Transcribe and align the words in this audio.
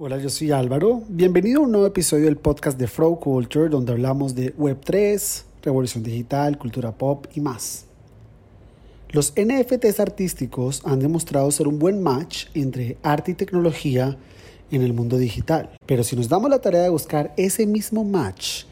Hola, 0.00 0.16
yo 0.18 0.28
soy 0.30 0.52
Álvaro. 0.52 1.02
Bienvenido 1.08 1.58
a 1.58 1.64
un 1.64 1.72
nuevo 1.72 1.84
episodio 1.84 2.26
del 2.26 2.36
podcast 2.36 2.78
de 2.78 2.86
Flow 2.86 3.18
Culture, 3.18 3.68
donde 3.68 3.90
hablamos 3.90 4.36
de 4.36 4.54
Web3, 4.56 5.42
revolución 5.60 6.04
digital, 6.04 6.56
cultura 6.56 6.92
pop 6.92 7.26
y 7.34 7.40
más. 7.40 7.86
Los 9.08 9.32
NFTs 9.32 9.98
artísticos 9.98 10.82
han 10.84 11.00
demostrado 11.00 11.50
ser 11.50 11.66
un 11.66 11.80
buen 11.80 12.00
match 12.00 12.46
entre 12.54 12.96
arte 13.02 13.32
y 13.32 13.34
tecnología 13.34 14.16
en 14.70 14.82
el 14.82 14.92
mundo 14.92 15.18
digital. 15.18 15.70
Pero 15.84 16.04
si 16.04 16.14
nos 16.14 16.28
damos 16.28 16.48
la 16.48 16.60
tarea 16.60 16.82
de 16.82 16.90
buscar 16.90 17.34
ese 17.36 17.66
mismo 17.66 18.04
match 18.04 18.66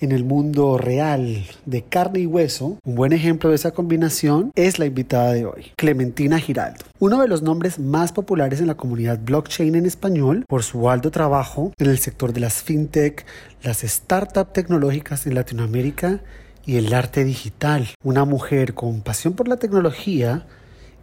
en 0.00 0.12
el 0.12 0.24
mundo 0.24 0.78
real 0.78 1.44
de 1.66 1.82
carne 1.82 2.20
y 2.20 2.26
hueso, 2.26 2.78
un 2.84 2.94
buen 2.94 3.12
ejemplo 3.12 3.50
de 3.50 3.56
esa 3.56 3.72
combinación 3.72 4.50
es 4.54 4.78
la 4.78 4.86
invitada 4.86 5.32
de 5.32 5.46
hoy, 5.46 5.72
Clementina 5.76 6.38
Giraldo, 6.38 6.84
uno 6.98 7.20
de 7.20 7.28
los 7.28 7.42
nombres 7.42 7.78
más 7.78 8.12
populares 8.12 8.60
en 8.60 8.66
la 8.66 8.76
comunidad 8.76 9.20
blockchain 9.22 9.74
en 9.74 9.86
español 9.86 10.44
por 10.48 10.62
su 10.62 10.90
alto 10.90 11.10
trabajo 11.10 11.72
en 11.78 11.90
el 11.90 11.98
sector 11.98 12.32
de 12.32 12.40
las 12.40 12.62
fintech, 12.62 13.24
las 13.62 13.78
startups 13.80 14.52
tecnológicas 14.52 15.26
en 15.26 15.34
Latinoamérica 15.34 16.20
y 16.64 16.76
el 16.76 16.92
arte 16.94 17.24
digital. 17.24 17.88
Una 18.02 18.24
mujer 18.24 18.74
con 18.74 19.00
pasión 19.00 19.34
por 19.34 19.48
la 19.48 19.56
tecnología, 19.56 20.46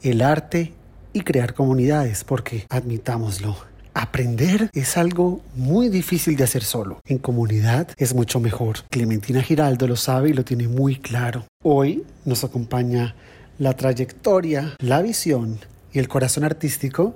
el 0.02 0.22
arte 0.22 0.74
y 1.14 1.22
crear 1.22 1.54
comunidades, 1.54 2.24
porque 2.24 2.66
admitámoslo, 2.70 3.58
Aprender 4.00 4.70
es 4.74 4.96
algo 4.96 5.42
muy 5.56 5.90
difícil 5.90 6.36
de 6.36 6.44
hacer 6.44 6.64
solo. 6.64 7.02
En 7.04 7.18
comunidad 7.18 7.90
es 7.98 8.14
mucho 8.14 8.40
mejor. 8.40 8.84
Clementina 8.92 9.42
Giraldo 9.42 9.88
lo 9.88 9.96
sabe 9.96 10.30
y 10.30 10.34
lo 10.34 10.46
tiene 10.46 10.68
muy 10.68 10.98
claro. 10.98 11.48
Hoy 11.64 12.06
nos 12.24 12.44
acompaña 12.44 13.16
la 13.58 13.74
trayectoria, 13.74 14.76
la 14.78 15.02
visión 15.02 15.58
y 15.92 15.98
el 15.98 16.08
corazón 16.08 16.44
artístico 16.44 17.16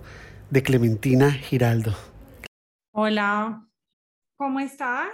de 0.49 0.63
Clementina 0.63 1.31
Giraldo. 1.31 1.93
Hola, 2.93 3.63
¿cómo 4.35 4.59
estás? 4.59 5.11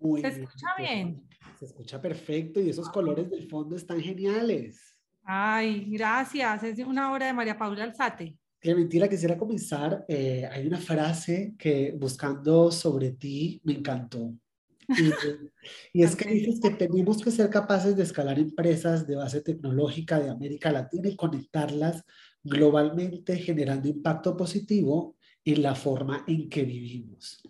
Muy 0.00 0.22
¿Se 0.22 0.28
escucha 0.28 0.68
bien? 0.78 1.28
Se 1.58 1.66
escucha 1.66 2.00
perfecto 2.00 2.60
y 2.60 2.70
esos 2.70 2.88
colores 2.88 3.30
del 3.30 3.46
fondo 3.50 3.76
están 3.76 4.00
geniales. 4.00 4.80
Ay, 5.22 5.84
gracias. 5.90 6.62
Es 6.62 6.78
de 6.78 6.84
una 6.86 7.12
obra 7.12 7.26
de 7.26 7.34
María 7.34 7.58
Paula 7.58 7.84
Alzate. 7.84 8.38
Clementina, 8.64 9.08
quisiera 9.08 9.36
comenzar. 9.36 10.06
Eh, 10.08 10.48
hay 10.50 10.66
una 10.66 10.78
frase 10.78 11.54
que 11.58 11.94
buscando 11.98 12.72
sobre 12.72 13.10
ti 13.10 13.60
me 13.62 13.74
encantó. 13.74 14.32
Y, 14.88 15.98
y, 15.98 16.02
es 16.02 16.16
que 16.16 16.30
dices 16.30 16.60
que 16.60 16.70
tenemos 16.70 17.22
que 17.22 17.30
ser 17.30 17.50
capaces 17.50 17.94
de 17.94 18.04
escalar 18.04 18.38
empresas 18.38 19.06
de 19.06 19.16
base 19.16 19.42
tecnológica 19.42 20.18
de 20.18 20.30
América 20.30 20.72
Latina 20.72 21.10
y 21.10 21.16
conectarlas 21.16 22.04
globalmente, 22.42 23.36
generando 23.36 23.86
impacto 23.86 24.34
positivo 24.34 25.18
en 25.44 25.62
la 25.62 25.74
forma 25.74 26.24
en 26.26 26.48
que 26.48 26.64
vivimos. 26.64 27.42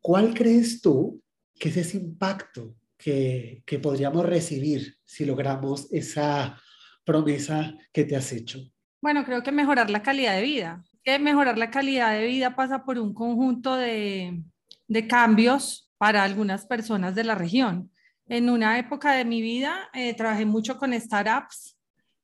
¿Cuál 0.00 0.32
crees 0.32 0.80
tú 0.80 1.22
que 1.58 1.68
es 1.68 1.76
ese 1.76 1.98
impacto 1.98 2.76
que, 2.96 3.62
que 3.66 3.78
podríamos 3.78 4.24
recibir 4.24 4.96
si 5.04 5.26
logramos 5.26 5.92
esa 5.92 6.58
promesa 7.04 7.76
que 7.92 8.04
te 8.04 8.16
has 8.16 8.32
hecho? 8.32 8.69
Bueno, 9.00 9.24
creo 9.24 9.42
que 9.42 9.52
mejorar 9.52 9.90
la 9.90 10.02
calidad 10.02 10.34
de 10.34 10.42
vida. 10.42 10.84
Que 11.02 11.18
mejorar 11.18 11.56
la 11.56 11.70
calidad 11.70 12.12
de 12.12 12.26
vida 12.26 12.54
pasa 12.54 12.84
por 12.84 12.98
un 12.98 13.14
conjunto 13.14 13.76
de, 13.76 14.42
de 14.88 15.06
cambios 15.06 15.90
para 15.96 16.24
algunas 16.24 16.66
personas 16.66 17.14
de 17.14 17.24
la 17.24 17.34
región. 17.34 17.90
En 18.26 18.50
una 18.50 18.78
época 18.78 19.12
de 19.12 19.24
mi 19.24 19.40
vida 19.40 19.88
eh, 19.92 20.14
trabajé 20.14 20.44
mucho 20.44 20.78
con 20.78 20.92
startups, 20.92 21.76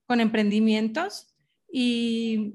con 0.07 0.21
emprendimientos 0.21 1.35
y 1.73 2.55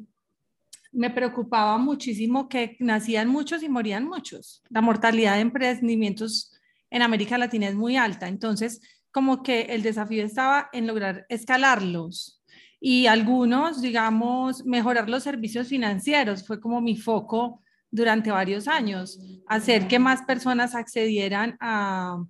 me 0.92 1.10
preocupaba 1.10 1.78
muchísimo 1.78 2.50
que 2.50 2.76
nacían 2.80 3.28
muchos 3.28 3.64
y 3.64 3.70
morían 3.70 4.06
muchos. 4.06 4.64
La 4.70 4.82
mortalidad 4.82 5.36
de 5.36 5.42
emprendimientos 5.42 6.52
en 6.90 7.02
América 7.02 7.38
Latina 7.38 7.68
es 7.68 7.76
muy 7.76 7.98
alta, 7.98 8.28
entonces 8.28 8.82
como 9.12 9.44
que 9.44 9.62
el 9.62 9.84
desafío 9.84 10.24
estaba 10.24 10.70
en 10.74 10.88
lograr 10.88 11.26
escalarlos, 11.30 12.41
y 12.84 13.06
algunos, 13.06 13.80
digamos, 13.80 14.66
mejorar 14.66 15.08
los 15.08 15.22
servicios 15.22 15.68
financieros. 15.68 16.46
Fue 16.46 16.60
como 16.60 16.82
mi 16.82 16.98
foco 16.98 17.62
durante 17.92 18.32
varios 18.32 18.68
años, 18.68 19.20
hacer 19.48 19.88
que 19.88 20.00
más 20.00 20.24
personas 20.24 20.74
accedieran 20.74 21.58
a, 21.60 22.26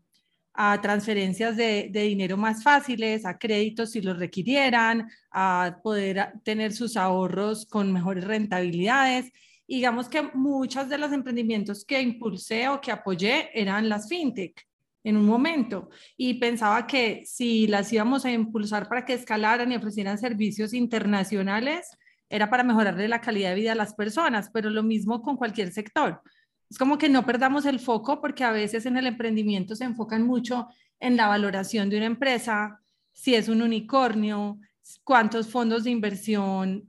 transferencias 0.82 1.56
de, 1.56 1.90
dinero 1.92 2.36
más 2.36 2.62
fáciles, 2.62 3.26
a 3.26 3.38
créditos 3.38 3.92
si 3.92 4.02
los 4.02 4.20
requirieran, 4.20 5.10
a 5.32 5.80
poder 5.82 6.34
tener 6.44 6.74
sus 6.74 6.98
ahorros 6.98 7.66
con 7.66 7.92
mejores 7.92 8.26
rentabilidades. 8.26 9.32
Digamos 9.66 10.10
que 10.10 10.24
muchos 10.34 10.90
de 10.90 10.98
los 10.98 11.14
emprendimientos 11.14 11.86
que 11.86 12.02
impulsé 12.02 12.68
o 12.68 12.82
que 12.82 12.92
apoyé 12.92 13.50
eran 13.54 13.88
las 13.88 14.10
fintech 14.10 14.68
en 15.04 15.18
un 15.18 15.26
momento 15.26 15.90
y 16.18 16.36
pensaba 16.36 16.86
que 16.88 17.24
si 17.26 17.68
las 17.68 17.92
íbamos 17.92 18.26
a 18.26 18.32
impulsar 18.32 18.88
para 18.88 19.06
que 19.06 19.14
escalaran 19.14 19.72
y 19.72 19.76
ofrecieran 19.76 20.18
servicios 20.18 20.74
internacionales, 20.74 21.90
era 22.30 22.50
para 22.50 22.64
mejorarle 22.64 23.08
la 23.08 23.22
calidad 23.22 23.50
de 23.50 23.56
vida 23.56 23.72
a 23.74 23.76
las 23.76 23.94
personas, 23.94 24.50
pero 24.54 24.70
lo 24.70 24.84
mismo 24.84 25.22
con 25.22 25.36
cualquier 25.36 25.72
sector. 25.72 26.22
Es 26.70 26.78
como 26.78 26.98
que 26.98 27.10
no 27.10 27.26
perdamos 27.26 27.66
el 27.66 27.80
foco 27.80 28.22
porque 28.22 28.46
a 28.46 28.52
veces 28.52 28.86
en 28.86 28.96
el 28.96 29.08
emprendimiento 29.08 29.76
se 29.76 29.84
enfocan 29.84 30.26
mucho 30.26 30.68
en 31.00 31.18
la 31.18 31.28
valoración 31.28 31.90
de 31.90 31.98
una 31.98 32.06
empresa, 32.06 32.80
si 33.12 33.36
es 33.36 33.50
un 33.50 33.62
unicornio, 33.62 34.58
cuántos 35.04 35.48
fondos 35.48 35.84
de 35.84 35.92
inversión, 35.92 36.86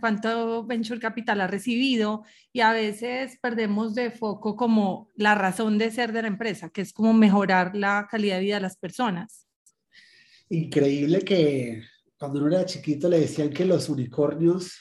cuánto 0.00 0.66
venture 0.66 1.00
capital 1.00 1.40
ha 1.40 1.46
recibido 1.46 2.24
y 2.52 2.60
a 2.60 2.72
veces 2.72 3.38
perdemos 3.40 3.94
de 3.94 4.10
foco 4.10 4.56
como 4.56 5.08
la 5.14 5.34
razón 5.34 5.78
de 5.78 5.90
ser 5.90 6.12
de 6.12 6.22
la 6.22 6.28
empresa, 6.28 6.70
que 6.70 6.82
es 6.82 6.92
como 6.92 7.12
mejorar 7.12 7.74
la 7.74 8.06
calidad 8.10 8.36
de 8.36 8.42
vida 8.42 8.54
de 8.56 8.62
las 8.62 8.76
personas. 8.76 9.46
Increíble 10.50 11.20
que 11.20 11.82
cuando 12.18 12.40
uno 12.40 12.48
era 12.48 12.64
chiquito 12.64 13.08
le 13.08 13.20
decían 13.20 13.50
que 13.50 13.64
los 13.64 13.88
unicornios 13.88 14.78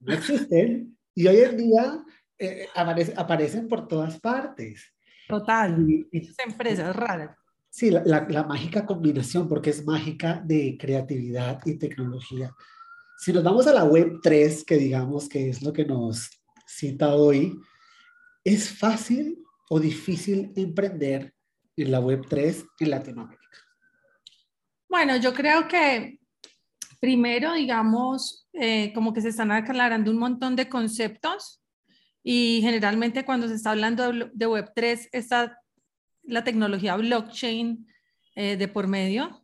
no 0.00 0.14
existen 0.14 0.96
y 1.14 1.26
hoy 1.26 1.38
en 1.38 1.56
día 1.56 2.04
eh, 2.38 2.68
aparecen 2.74 3.68
por 3.68 3.88
todas 3.88 4.18
partes. 4.20 4.94
Total, 5.28 5.84
y, 5.88 6.08
empresas 6.44 6.94
raras. 6.96 7.37
Sí, 7.70 7.90
la, 7.90 8.44
mágica 8.44 8.86
combinación, 8.86 9.48
porque 9.48 9.70
es 9.70 9.84
mágica 9.84 10.42
de 10.44 10.76
creatividad 10.78 11.60
y 11.64 11.78
tecnología. 11.78 12.52
Si 13.18 13.32
nos 13.32 13.44
vamos 13.44 13.66
a 13.66 13.72
la 13.72 13.84
web 13.84 14.20
3, 14.22 14.64
que 14.64 14.76
digamos 14.76 15.28
que 15.28 15.50
es 15.50 15.62
lo 15.62 15.72
que 15.72 15.84
nos 15.84 16.30
cita 16.66 17.14
hoy, 17.14 17.58
¿es 18.42 18.70
fácil 18.70 19.38
o 19.68 19.78
difícil 19.78 20.52
emprender 20.56 21.34
en 21.76 21.90
la 21.90 22.00
web 22.00 22.24
3 22.28 22.64
en 22.80 22.90
Latinoamérica? 22.90 23.58
Bueno, 24.88 25.16
yo 25.16 25.34
creo 25.34 25.68
que 25.68 26.18
primero, 27.00 27.52
digamos, 27.52 28.48
eh, 28.52 28.92
como 28.94 29.12
que 29.12 29.20
se 29.20 29.28
están 29.28 29.52
aclarando 29.52 30.10
un 30.10 30.18
montón 30.18 30.56
de 30.56 30.68
conceptos 30.68 31.62
y 32.22 32.60
generalmente 32.62 33.24
cuando 33.24 33.48
se 33.48 33.54
está 33.54 33.70
hablando 33.70 34.12
de 34.32 34.46
web 34.46 34.70
3 34.74 35.10
está 35.12 35.58
la 36.28 36.44
tecnología 36.44 36.96
blockchain 36.96 37.86
eh, 38.36 38.56
de 38.56 38.68
por 38.68 38.86
medio. 38.86 39.42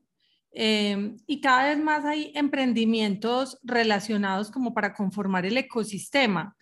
Eh, 0.52 1.16
y 1.26 1.40
cada 1.40 1.68
vez 1.68 1.78
más 1.78 2.04
hay 2.04 2.30
emprendimientos 2.34 3.58
relacionados 3.64 4.50
como 4.50 4.72
para 4.72 4.94
conformar 4.94 5.44
el 5.46 5.56
ecosistema, 5.56 6.56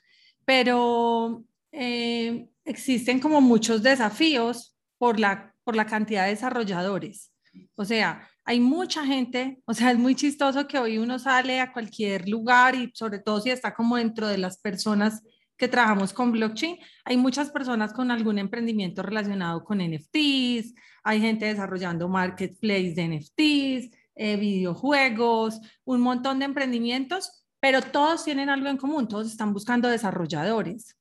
pero 0.46 1.44
eh, 1.72 2.48
existen 2.64 3.20
como 3.20 3.40
muchos 3.42 3.82
desafíos 3.82 4.74
por 4.96 5.20
la, 5.20 5.54
por 5.62 5.76
la 5.76 5.84
cantidad 5.84 6.24
de 6.24 6.30
desarrolladores. 6.30 7.32
O 7.76 7.84
sea, 7.84 8.26
hay 8.44 8.60
mucha 8.60 9.04
gente, 9.04 9.60
o 9.66 9.74
sea, 9.74 9.90
es 9.90 9.98
muy 9.98 10.14
chistoso 10.14 10.66
que 10.66 10.78
hoy 10.78 10.98
uno 10.98 11.18
sale 11.18 11.60
a 11.60 11.72
cualquier 11.72 12.28
lugar 12.28 12.74
y 12.74 12.90
sobre 12.94 13.18
todo 13.18 13.40
si 13.40 13.50
está 13.50 13.74
como 13.74 13.96
dentro 13.96 14.26
de 14.26 14.38
las 14.38 14.58
personas 14.58 15.22
que 15.62 15.68
trabajamos 15.68 16.12
con 16.12 16.32
blockchain, 16.32 16.76
hay 17.04 17.16
muchas 17.16 17.50
personas 17.50 17.92
con 17.92 18.10
algún 18.10 18.36
emprendimiento 18.36 19.00
relacionado 19.00 19.62
con 19.62 19.78
NFTs, 19.78 20.74
hay 21.04 21.20
gente 21.20 21.44
desarrollando 21.46 22.08
marketplace 22.08 22.94
de 22.96 23.06
NFTs, 23.06 23.96
eh, 24.16 24.36
videojuegos, 24.38 25.60
un 25.84 26.00
montón 26.00 26.40
de 26.40 26.46
emprendimientos, 26.46 27.44
pero 27.60 27.80
todos 27.80 28.24
tienen 28.24 28.48
algo 28.50 28.66
en 28.66 28.76
común, 28.76 29.06
todos 29.06 29.28
están 29.28 29.52
buscando 29.52 29.86
desarrolladores. 29.86 30.96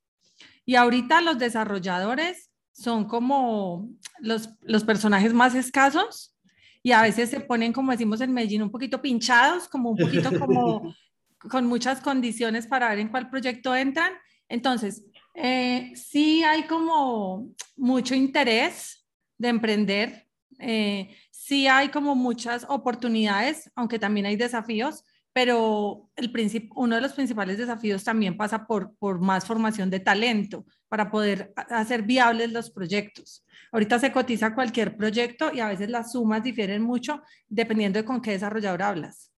Y 0.64 0.76
ahorita 0.76 1.22
los 1.22 1.40
desarrolladores 1.40 2.52
son 2.70 3.06
como 3.06 3.88
los, 4.20 4.48
los 4.60 4.84
personajes 4.84 5.34
más 5.34 5.56
escasos 5.56 6.36
y 6.84 6.92
a 6.92 7.02
veces 7.02 7.30
se 7.30 7.40
ponen, 7.40 7.72
como 7.72 7.90
decimos 7.90 8.20
en 8.20 8.32
Medellín, 8.32 8.62
un 8.62 8.70
poquito 8.70 9.02
pinchados, 9.02 9.66
como 9.66 9.90
un 9.90 9.96
poquito 9.96 10.38
como 10.38 10.94
con 11.50 11.66
muchas 11.66 12.00
condiciones 12.00 12.68
para 12.68 12.90
ver 12.90 13.00
en 13.00 13.08
cuál 13.08 13.28
proyecto 13.28 13.74
entran 13.74 14.12
entonces, 14.52 15.02
eh, 15.34 15.92
sí 15.94 16.44
hay 16.44 16.64
como 16.64 17.54
mucho 17.74 18.14
interés 18.14 19.06
de 19.38 19.48
emprender, 19.48 20.28
eh, 20.58 21.16
sí 21.30 21.66
hay 21.66 21.88
como 21.88 22.14
muchas 22.14 22.66
oportunidades, 22.68 23.70
aunque 23.74 23.98
también 23.98 24.26
hay 24.26 24.36
desafíos, 24.36 25.04
pero 25.32 26.10
el 26.16 26.30
uno 26.74 26.96
de 26.96 27.00
los 27.00 27.14
principales 27.14 27.56
desafíos 27.56 28.04
también 28.04 28.36
pasa 28.36 28.66
por, 28.66 28.94
por 28.96 29.22
más 29.22 29.46
formación 29.46 29.88
de 29.88 30.00
talento 30.00 30.66
para 30.86 31.10
poder 31.10 31.54
hacer 31.56 32.02
viables 32.02 32.52
los 32.52 32.70
proyectos. 32.70 33.46
Ahorita 33.72 33.98
se 33.98 34.12
cotiza 34.12 34.54
cualquier 34.54 34.98
proyecto 34.98 35.50
y 35.50 35.60
a 35.60 35.68
veces 35.68 35.88
las 35.88 36.12
sumas 36.12 36.42
difieren 36.42 36.82
mucho 36.82 37.22
dependiendo 37.48 37.98
de 37.98 38.04
con 38.04 38.20
qué 38.20 38.32
desarrollador 38.32 38.82
hablas. 38.82 39.32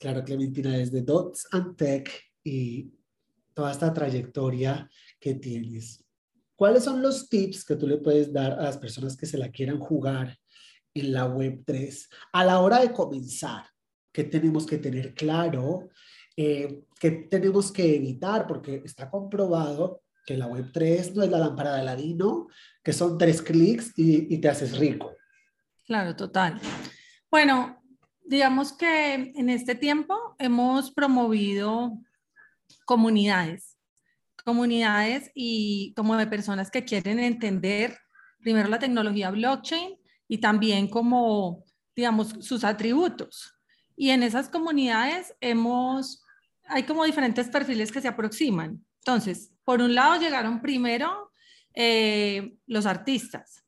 Claro, 0.00 0.24
Clementina, 0.24 0.70
desde 0.72 1.00
Dots 1.00 1.46
and 1.52 1.76
Tech 1.76 2.10
y 2.42 2.90
toda 3.56 3.72
esta 3.72 3.92
trayectoria 3.92 4.88
que 5.18 5.34
tienes, 5.34 6.04
¿cuáles 6.54 6.84
son 6.84 7.00
los 7.00 7.26
tips 7.30 7.64
que 7.64 7.76
tú 7.76 7.86
le 7.86 7.96
puedes 7.96 8.30
dar 8.30 8.52
a 8.52 8.64
las 8.64 8.76
personas 8.76 9.16
que 9.16 9.24
se 9.24 9.38
la 9.38 9.50
quieran 9.50 9.78
jugar 9.78 10.36
en 10.92 11.12
la 11.12 11.26
Web3 11.26 12.06
a 12.34 12.44
la 12.44 12.60
hora 12.60 12.80
de 12.80 12.92
comenzar? 12.92 13.64
¿Qué 14.12 14.24
tenemos 14.24 14.66
que 14.66 14.76
tener 14.76 15.14
claro? 15.14 15.88
Eh, 16.36 16.82
¿Qué 17.00 17.10
tenemos 17.30 17.72
que 17.72 17.96
evitar? 17.96 18.46
Porque 18.46 18.82
está 18.84 19.10
comprobado 19.10 20.02
que 20.26 20.36
la 20.36 20.48
Web3 20.48 21.14
no 21.14 21.22
es 21.22 21.30
la 21.30 21.38
lámpara 21.38 21.74
de 21.74 21.80
Aladino, 21.80 22.48
que 22.84 22.92
son 22.92 23.16
tres 23.16 23.40
clics 23.40 23.94
y, 23.96 24.34
y 24.34 24.38
te 24.38 24.50
haces 24.50 24.76
rico. 24.76 25.14
Claro, 25.86 26.14
total. 26.14 26.60
Bueno, 27.30 27.82
digamos 28.22 28.74
que 28.74 29.14
en 29.14 29.48
este 29.48 29.76
tiempo 29.76 30.36
hemos 30.38 30.90
promovido 30.90 31.98
comunidades, 32.84 33.76
comunidades 34.44 35.30
y 35.34 35.92
como 35.96 36.16
de 36.16 36.26
personas 36.26 36.70
que 36.70 36.84
quieren 36.84 37.18
entender 37.18 37.98
primero 38.40 38.68
la 38.68 38.78
tecnología 38.78 39.30
blockchain 39.30 39.96
y 40.28 40.38
también 40.38 40.88
como, 40.88 41.64
digamos, 41.94 42.34
sus 42.40 42.64
atributos. 42.64 43.54
Y 43.96 44.10
en 44.10 44.22
esas 44.22 44.48
comunidades 44.48 45.34
hemos, 45.40 46.22
hay 46.64 46.84
como 46.84 47.04
diferentes 47.04 47.48
perfiles 47.48 47.90
que 47.90 48.00
se 48.00 48.08
aproximan. 48.08 48.84
Entonces, 48.98 49.52
por 49.64 49.80
un 49.80 49.94
lado 49.94 50.20
llegaron 50.20 50.60
primero 50.60 51.32
eh, 51.74 52.56
los 52.66 52.86
artistas, 52.86 53.64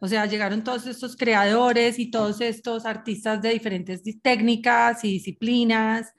o 0.00 0.08
sea, 0.08 0.26
llegaron 0.26 0.64
todos 0.64 0.86
estos 0.88 1.16
creadores 1.16 2.00
y 2.00 2.10
todos 2.10 2.40
estos 2.40 2.86
artistas 2.86 3.40
de 3.40 3.50
diferentes 3.50 4.02
técnicas 4.20 5.04
y 5.04 5.12
disciplinas, 5.12 6.12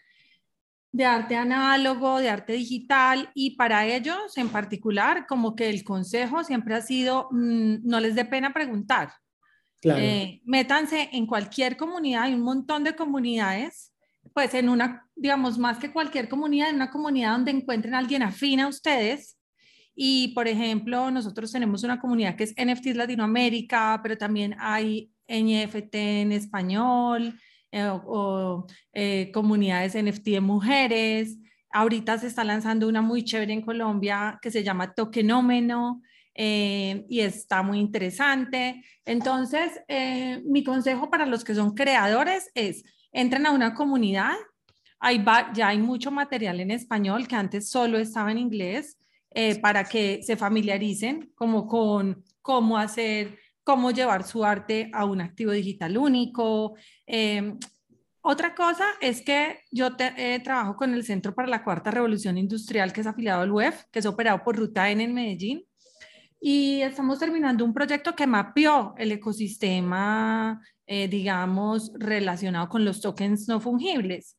de 0.94 1.06
arte 1.06 1.36
análogo, 1.36 2.20
de 2.20 2.30
arte 2.30 2.54
digital, 2.54 3.30
y 3.34 3.58
para 3.58 3.86
ellos 3.86 4.38
en 4.38 4.48
particular, 4.48 5.26
como 5.28 5.56
que 5.56 5.70
el 5.70 5.84
consejo 5.84 6.44
siempre 6.44 6.76
ha 6.76 6.82
sido, 6.82 7.28
mm, 7.32 7.80
no 7.84 8.00
les 8.00 8.16
dé 8.16 8.24
pena 8.24 8.54
preguntar. 8.54 9.12
Eh, 9.84 10.40
métanse 10.46 11.10
en 11.12 11.26
cualquier 11.26 11.76
comunidad, 11.76 12.24
hay 12.24 12.34
un 12.36 12.42
montón 12.42 12.86
de 12.86 12.96
comunidades 12.96 13.94
pues 14.34 14.54
en 14.54 14.70
una, 14.70 15.08
digamos, 15.16 15.58
más 15.58 15.78
que 15.78 15.92
cualquier 15.92 16.30
comunidad, 16.30 16.70
en 16.70 16.76
una 16.76 16.90
comunidad 16.90 17.34
donde 17.34 17.52
encuentren 17.52 17.94
a 17.94 18.00
alguien 18.00 18.24
afín 18.24 18.60
a 18.62 18.68
ustedes. 18.68 19.38
Y, 19.96 20.30
por 20.30 20.48
ejemplo, 20.48 21.12
nosotros 21.12 21.52
tenemos 21.52 21.84
una 21.84 22.00
comunidad 22.00 22.36
que 22.36 22.46
es 22.46 22.56
NFTs 22.58 22.96
Latinoamérica, 22.96 24.00
pero 24.02 24.18
también 24.18 24.56
hay 24.60 25.12
NFT 25.28 25.96
en 25.96 26.32
español 26.32 27.38
eh, 27.74 27.90
o, 28.06 28.66
eh, 28.94 29.32
comunidades 29.34 29.96
NFT 29.96 30.26
de 30.30 30.42
mujeres. 30.42 31.38
Ahorita 31.72 32.18
se 32.18 32.28
está 32.28 32.44
lanzando 32.44 32.88
una 32.88 33.02
muy 33.02 33.24
chévere 33.24 33.52
en 33.52 33.62
Colombia 33.62 34.40
que 34.42 34.52
se 34.52 34.64
llama 34.64 34.94
Tokenómeno. 34.94 36.02
Eh, 36.36 37.06
y 37.10 37.20
está 37.20 37.62
muy 37.62 37.80
interesante. 37.80 38.84
Entonces, 39.06 39.82
mi 40.46 40.64
consejo 40.64 41.10
para 41.12 41.28
los 41.28 41.44
que 41.44 41.54
son 41.54 41.76
creadores 41.76 42.50
es 42.56 42.84
entren 43.12 43.46
a 43.46 43.52
una 43.52 43.76
comunidad, 43.76 44.34
hay 45.00 45.24
ya 45.54 45.68
hay 45.68 45.78
mucho 45.78 46.10
material 46.10 46.60
en 46.60 46.72
español 46.72 47.28
que 47.28 47.36
antes 47.36 47.70
solo 47.70 48.00
estaba 48.00 48.32
en 48.32 48.40
inglés, 48.40 48.98
eh, 49.36 49.60
para 49.60 49.84
que 49.84 50.22
se 50.22 50.38
familiaricen 50.38 51.32
como 51.36 51.68
con 51.68 52.24
cómo 52.44 52.78
hacer, 52.78 53.40
cómo 53.64 53.92
llevar 53.92 54.24
su 54.24 54.44
arte 54.46 54.90
a 54.94 55.06
un 55.06 55.22
activo 55.22 55.52
digital 55.52 55.98
único. 55.98 56.76
Em, 57.06 57.58
otra 58.22 58.56
cosa 58.56 58.86
es 59.02 59.22
que 59.22 59.60
yo 59.72 59.96
te, 59.96 60.40
trabajo 60.40 60.76
con 60.76 60.94
el 60.94 61.04
Centro 61.04 61.36
para 61.36 61.48
la 61.48 61.64
Cuarta 61.64 61.92
Revolución 61.92 62.38
Industrial, 62.38 62.94
que 62.94 63.02
es 63.02 63.08
afiliado 63.08 63.42
al 63.42 63.52
UEF, 63.52 63.84
que 63.92 64.00
es 64.00 64.06
operado 64.06 64.44
por 64.44 64.56
Ruta 64.58 64.90
N 64.90 65.04
en 65.04 65.14
Medellín. 65.14 65.66
Y 66.40 66.82
estamos 66.82 67.20
terminando 67.20 67.64
un 67.64 67.74
proyecto 67.74 68.16
que 68.16 68.28
mapeó 68.28 68.94
el 68.98 69.12
ecosistema 69.14 70.62
eh, 70.86 71.08
digamos, 71.08 71.94
relacionado 71.96 72.68
con 72.68 72.84
los 72.84 73.00
tokens 73.00 73.48
no 73.48 73.62
fungibles. 73.62 74.38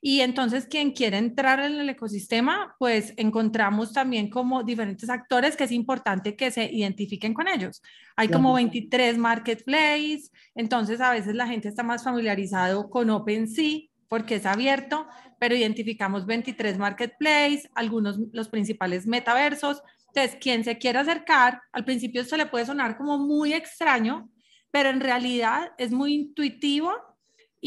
Y 0.00 0.20
entonces, 0.20 0.66
quien 0.66 0.92
quiere 0.92 1.18
entrar 1.18 1.60
en 1.60 1.74
el 1.80 1.88
ecosistema, 1.88 2.74
pues 2.78 3.14
encontramos 3.16 3.92
también 3.92 4.30
como 4.30 4.62
diferentes 4.62 5.08
actores 5.10 5.56
que 5.56 5.64
es 5.64 5.72
importante 5.72 6.36
que 6.36 6.50
se 6.50 6.64
identifiquen 6.72 7.34
con 7.34 7.48
ellos. 7.48 7.82
Hay 8.16 8.28
como 8.28 8.54
23 8.54 9.18
marketplaces, 9.18 10.32
entonces 10.54 11.00
a 11.00 11.10
veces 11.10 11.34
la 11.34 11.46
gente 11.46 11.68
está 11.68 11.82
más 11.82 12.04
familiarizado 12.04 12.88
con 12.90 13.10
OpenSea 13.10 13.80
porque 14.08 14.36
es 14.36 14.46
abierto, 14.46 15.06
pero 15.38 15.56
identificamos 15.56 16.26
23 16.26 16.78
marketplaces, 16.78 17.68
algunos 17.74 18.18
los 18.32 18.48
principales 18.48 19.06
metaversos. 19.06 19.82
Entonces, 20.08 20.38
quien 20.40 20.64
se 20.64 20.78
quiera 20.78 21.00
acercar, 21.00 21.60
al 21.72 21.84
principio 21.84 22.22
esto 22.22 22.36
le 22.36 22.46
puede 22.46 22.66
sonar 22.66 22.96
como 22.96 23.18
muy 23.18 23.52
extraño, 23.52 24.30
pero 24.70 24.90
en 24.90 25.00
realidad 25.00 25.72
es 25.78 25.90
muy 25.90 26.14
intuitivo 26.14 26.92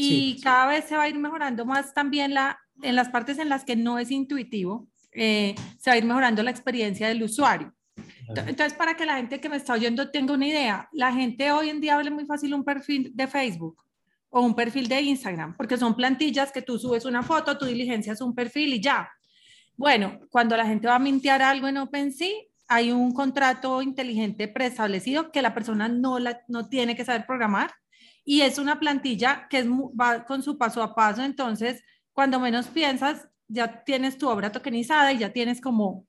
y 0.00 0.40
cada 0.40 0.66
vez 0.66 0.84
se 0.86 0.96
va 0.96 1.02
a 1.02 1.08
ir 1.08 1.18
mejorando 1.18 1.64
más 1.64 1.92
también 1.94 2.34
la, 2.34 2.58
en 2.82 2.96
las 2.96 3.08
partes 3.08 3.38
en 3.38 3.48
las 3.48 3.64
que 3.64 3.76
no 3.76 3.98
es 3.98 4.10
intuitivo, 4.10 4.88
eh, 5.12 5.54
se 5.78 5.90
va 5.90 5.94
a 5.94 5.98
ir 5.98 6.04
mejorando 6.04 6.42
la 6.42 6.50
experiencia 6.50 7.08
del 7.08 7.22
usuario. 7.22 7.72
Entonces, 8.28 8.74
para 8.74 8.94
que 8.94 9.04
la 9.04 9.16
gente 9.16 9.40
que 9.40 9.48
me 9.48 9.56
está 9.56 9.72
oyendo 9.72 10.10
tenga 10.10 10.34
una 10.34 10.46
idea, 10.46 10.88
la 10.92 11.12
gente 11.12 11.50
hoy 11.50 11.68
en 11.68 11.80
día 11.80 11.96
habla 11.96 12.10
muy 12.10 12.24
fácil 12.26 12.54
un 12.54 12.64
perfil 12.64 13.10
de 13.14 13.26
Facebook 13.26 13.84
o 14.28 14.40
un 14.40 14.54
perfil 14.54 14.88
de 14.88 15.00
Instagram, 15.00 15.56
porque 15.56 15.76
son 15.76 15.96
plantillas 15.96 16.52
que 16.52 16.62
tú 16.62 16.78
subes 16.78 17.04
una 17.04 17.22
foto, 17.22 17.58
tú 17.58 17.66
diligencias 17.66 18.20
un 18.20 18.34
perfil 18.34 18.74
y 18.74 18.80
ya. 18.80 19.10
Bueno, 19.76 20.20
cuando 20.30 20.56
la 20.56 20.66
gente 20.66 20.86
va 20.86 20.94
a 20.94 21.00
mintear 21.00 21.42
algo 21.42 21.66
en 21.66 21.78
OpenSea, 21.78 22.28
hay 22.68 22.92
un 22.92 23.12
contrato 23.12 23.82
inteligente 23.82 24.46
preestablecido 24.46 25.32
que 25.32 25.42
la 25.42 25.52
persona 25.52 25.88
no, 25.88 26.20
la, 26.20 26.40
no 26.46 26.68
tiene 26.68 26.94
que 26.94 27.04
saber 27.04 27.26
programar 27.26 27.72
y 28.24 28.42
es 28.42 28.58
una 28.58 28.78
plantilla 28.78 29.46
que 29.48 29.58
es, 29.58 29.66
va 29.68 30.24
con 30.24 30.42
su 30.42 30.58
paso 30.58 30.82
a 30.82 30.94
paso, 30.94 31.22
entonces 31.22 31.82
cuando 32.12 32.40
menos 32.40 32.66
piensas 32.66 33.28
ya 33.48 33.82
tienes 33.84 34.18
tu 34.18 34.28
obra 34.28 34.52
tokenizada 34.52 35.12
y 35.12 35.18
ya 35.18 35.32
tienes 35.32 35.60
como, 35.60 36.06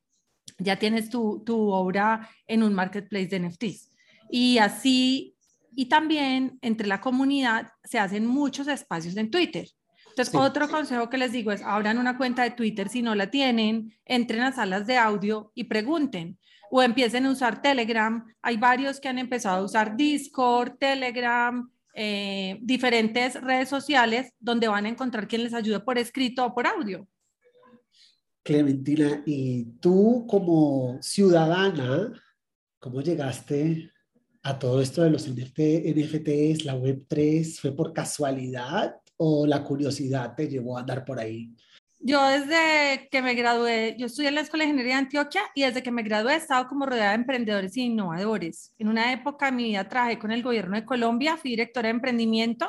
ya 0.58 0.78
tienes 0.78 1.10
tu, 1.10 1.44
tu 1.46 1.72
obra 1.72 2.30
en 2.48 2.64
un 2.64 2.74
marketplace 2.74 3.28
de 3.28 3.40
NFTs. 3.40 3.92
Y 4.30 4.60
así, 4.60 5.36
y 5.76 5.88
también 5.88 6.60
entre 6.62 6.88
la 6.88 7.02
comunidad 7.02 7.72
se 7.84 8.00
hacen 8.00 8.28
muchos 8.28 8.68
espacios 8.68 9.18
en 9.18 9.32
Twitter. 9.32 9.68
Entonces, 10.10 10.36
otro 10.36 10.70
consejo 10.70 11.10
que 11.10 11.18
les 11.18 11.32
digo 11.32 11.52
es, 11.52 11.62
abran 11.62 11.98
una 11.98 12.18
cuenta 12.18 12.44
de 12.44 12.52
Twitter 12.52 12.90
si 12.90 13.02
no 13.02 13.16
la 13.16 13.32
tienen, 13.32 13.94
entren 14.06 14.42
a 14.42 14.52
salas 14.52 14.86
de 14.86 14.98
audio 14.98 15.52
y 15.56 15.66
pregunten 15.66 16.38
o 16.70 16.84
empiecen 16.84 17.26
a 17.26 17.32
usar 17.32 17.62
Telegram. 17.62 18.26
Hay 18.42 18.58
varios 18.58 19.00
que 19.00 19.10
han 19.10 19.20
empezado 19.20 19.62
a 19.62 19.66
usar 19.66 19.96
Discord, 19.96 20.78
Telegram, 20.78 21.72
eh, 21.94 22.58
diferentes 22.62 23.42
redes 23.42 23.70
sociales 23.70 24.34
donde 24.40 24.68
van 24.68 24.86
a 24.86 24.90
encontrar 24.90 25.28
quien 25.28 25.44
les 25.44 25.54
ayude 25.54 25.80
por 25.80 25.98
escrito 25.98 26.46
o 26.46 26.54
por 26.54 26.68
audio. 26.68 27.08
Clementina, 28.44 29.22
y 29.26 29.66
tú 29.80 30.26
como 30.28 30.98
ciudadana, 31.02 32.12
¿cómo 32.80 33.02
llegaste 33.02 33.92
a 34.42 34.58
todo 34.58 34.82
esto 34.82 35.04
de 35.04 35.12
los 35.12 35.28
NFTs, 35.28 36.66
la 36.66 36.76
Web3? 36.76 37.60
¿Fue 37.60 37.76
por 37.76 37.94
casualidad 37.94 38.96
o 39.18 39.46
la 39.46 39.64
curiosidad 39.64 40.34
te 40.36 40.48
llevó 40.48 40.78
a 40.78 40.82
andar 40.82 41.06
por 41.06 41.20
ahí? 41.20 41.54
Yo 42.04 42.26
desde 42.28 43.10
que 43.12 43.22
me 43.22 43.36
gradué, 43.36 43.96
yo 44.00 44.08
estudié 44.08 44.30
en 44.30 44.36
la 44.36 44.42
Escuela 44.42 44.64
de 44.64 44.70
Ingeniería 44.70 44.96
de 44.96 45.02
Antioquia 45.02 45.44
y 45.54 45.62
desde 45.62 45.84
que 45.84 45.92
me 45.92 46.02
gradué 46.02 46.34
he 46.34 46.38
estado 46.38 46.68
como 46.68 46.88
rodeada 46.88 47.12
de 47.12 47.16
emprendedores 47.16 47.78
e 47.78 47.82
innovadores. 47.82 48.74
En 48.80 48.88
una 48.88 49.14
época 49.14 49.46
de 49.46 49.52
mi 49.52 49.66
vida 49.66 49.88
trabajé 49.88 50.18
con 50.18 50.32
el 50.32 50.42
gobierno 50.42 50.76
de 50.76 50.84
Colombia, 50.84 51.38
fui 51.38 51.52
directora 51.52 51.90
de 51.90 51.92
emprendimiento 51.92 52.68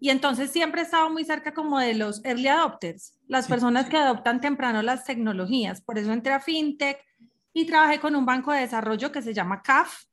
y 0.00 0.08
entonces 0.08 0.50
siempre 0.50 0.80
he 0.80 0.84
estado 0.84 1.10
muy 1.10 1.24
cerca 1.24 1.52
como 1.52 1.78
de 1.78 1.92
los 1.92 2.24
early 2.24 2.48
adopters, 2.48 3.12
las 3.28 3.48
personas 3.48 3.86
que 3.90 3.98
adoptan 3.98 4.40
temprano 4.40 4.80
las 4.80 5.04
tecnologías. 5.04 5.82
Por 5.82 5.98
eso 5.98 6.10
entré 6.12 6.32
a 6.32 6.40
FinTech 6.40 6.98
y 7.52 7.66
trabajé 7.66 8.00
con 8.00 8.16
un 8.16 8.24
banco 8.24 8.50
de 8.50 8.60
desarrollo 8.60 9.12
que 9.12 9.20
se 9.20 9.34
llama 9.34 9.60
CAF 9.60 10.04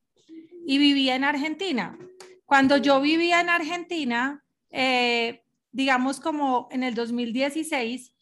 y 0.66 0.76
vivía 0.76 1.16
en 1.16 1.24
Argentina. 1.24 1.98
Cuando 2.44 2.76
yo 2.76 3.00
vivía 3.00 3.40
en 3.40 3.48
Argentina, 3.48 4.44
eh, 4.70 5.42
digamos 5.72 6.20
como 6.20 6.68
en 6.70 6.82
el 6.82 6.94
2016, 6.94 8.12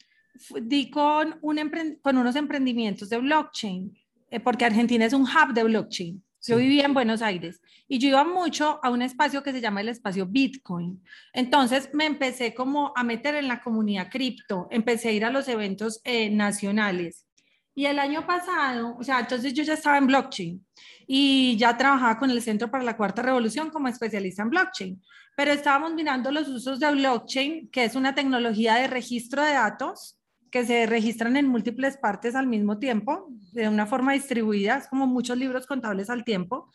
di 0.62 0.90
con, 0.90 1.38
un 1.42 1.98
con 2.02 2.16
unos 2.16 2.36
emprendimientos 2.36 3.08
de 3.08 3.18
blockchain, 3.18 3.96
eh, 4.30 4.40
porque 4.40 4.64
Argentina 4.64 5.04
es 5.04 5.12
un 5.12 5.22
hub 5.22 5.52
de 5.54 5.64
blockchain. 5.64 6.22
Yo 6.46 6.56
vivía 6.56 6.86
en 6.86 6.94
Buenos 6.94 7.20
Aires 7.20 7.60
y 7.86 7.98
yo 7.98 8.08
iba 8.08 8.24
mucho 8.24 8.80
a 8.82 8.90
un 8.90 9.02
espacio 9.02 9.42
que 9.42 9.52
se 9.52 9.60
llama 9.60 9.82
el 9.82 9.90
espacio 9.90 10.26
Bitcoin. 10.26 11.02
Entonces 11.34 11.90
me 11.92 12.06
empecé 12.06 12.54
como 12.54 12.92
a 12.96 13.04
meter 13.04 13.34
en 13.34 13.46
la 13.46 13.60
comunidad 13.60 14.08
cripto, 14.10 14.66
empecé 14.70 15.10
a 15.10 15.12
ir 15.12 15.24
a 15.24 15.30
los 15.30 15.48
eventos 15.48 16.00
eh, 16.04 16.30
nacionales. 16.30 17.26
Y 17.74 17.86
el 17.86 17.98
año 17.98 18.26
pasado, 18.26 18.96
o 18.98 19.04
sea, 19.04 19.20
entonces 19.20 19.52
yo 19.52 19.62
ya 19.62 19.74
estaba 19.74 19.98
en 19.98 20.06
blockchain 20.06 20.66
y 21.06 21.56
ya 21.56 21.76
trabajaba 21.76 22.18
con 22.18 22.30
el 22.30 22.42
Centro 22.42 22.70
para 22.70 22.84
la 22.84 22.96
Cuarta 22.96 23.22
Revolución 23.22 23.70
como 23.70 23.88
especialista 23.88 24.42
en 24.42 24.50
blockchain, 24.50 25.02
pero 25.36 25.52
estábamos 25.52 25.94
mirando 25.94 26.30
los 26.30 26.48
usos 26.48 26.80
de 26.80 26.90
blockchain, 26.90 27.70
que 27.70 27.84
es 27.84 27.94
una 27.94 28.14
tecnología 28.14 28.74
de 28.74 28.86
registro 28.86 29.42
de 29.42 29.52
datos 29.52 30.19
que 30.50 30.64
se 30.64 30.86
registran 30.86 31.36
en 31.36 31.46
múltiples 31.46 31.96
partes 31.96 32.34
al 32.34 32.46
mismo 32.46 32.78
tiempo, 32.78 33.28
de 33.52 33.68
una 33.68 33.86
forma 33.86 34.12
distribuida, 34.12 34.76
es 34.78 34.88
como 34.88 35.06
muchos 35.06 35.38
libros 35.38 35.66
contables 35.66 36.10
al 36.10 36.24
tiempo, 36.24 36.70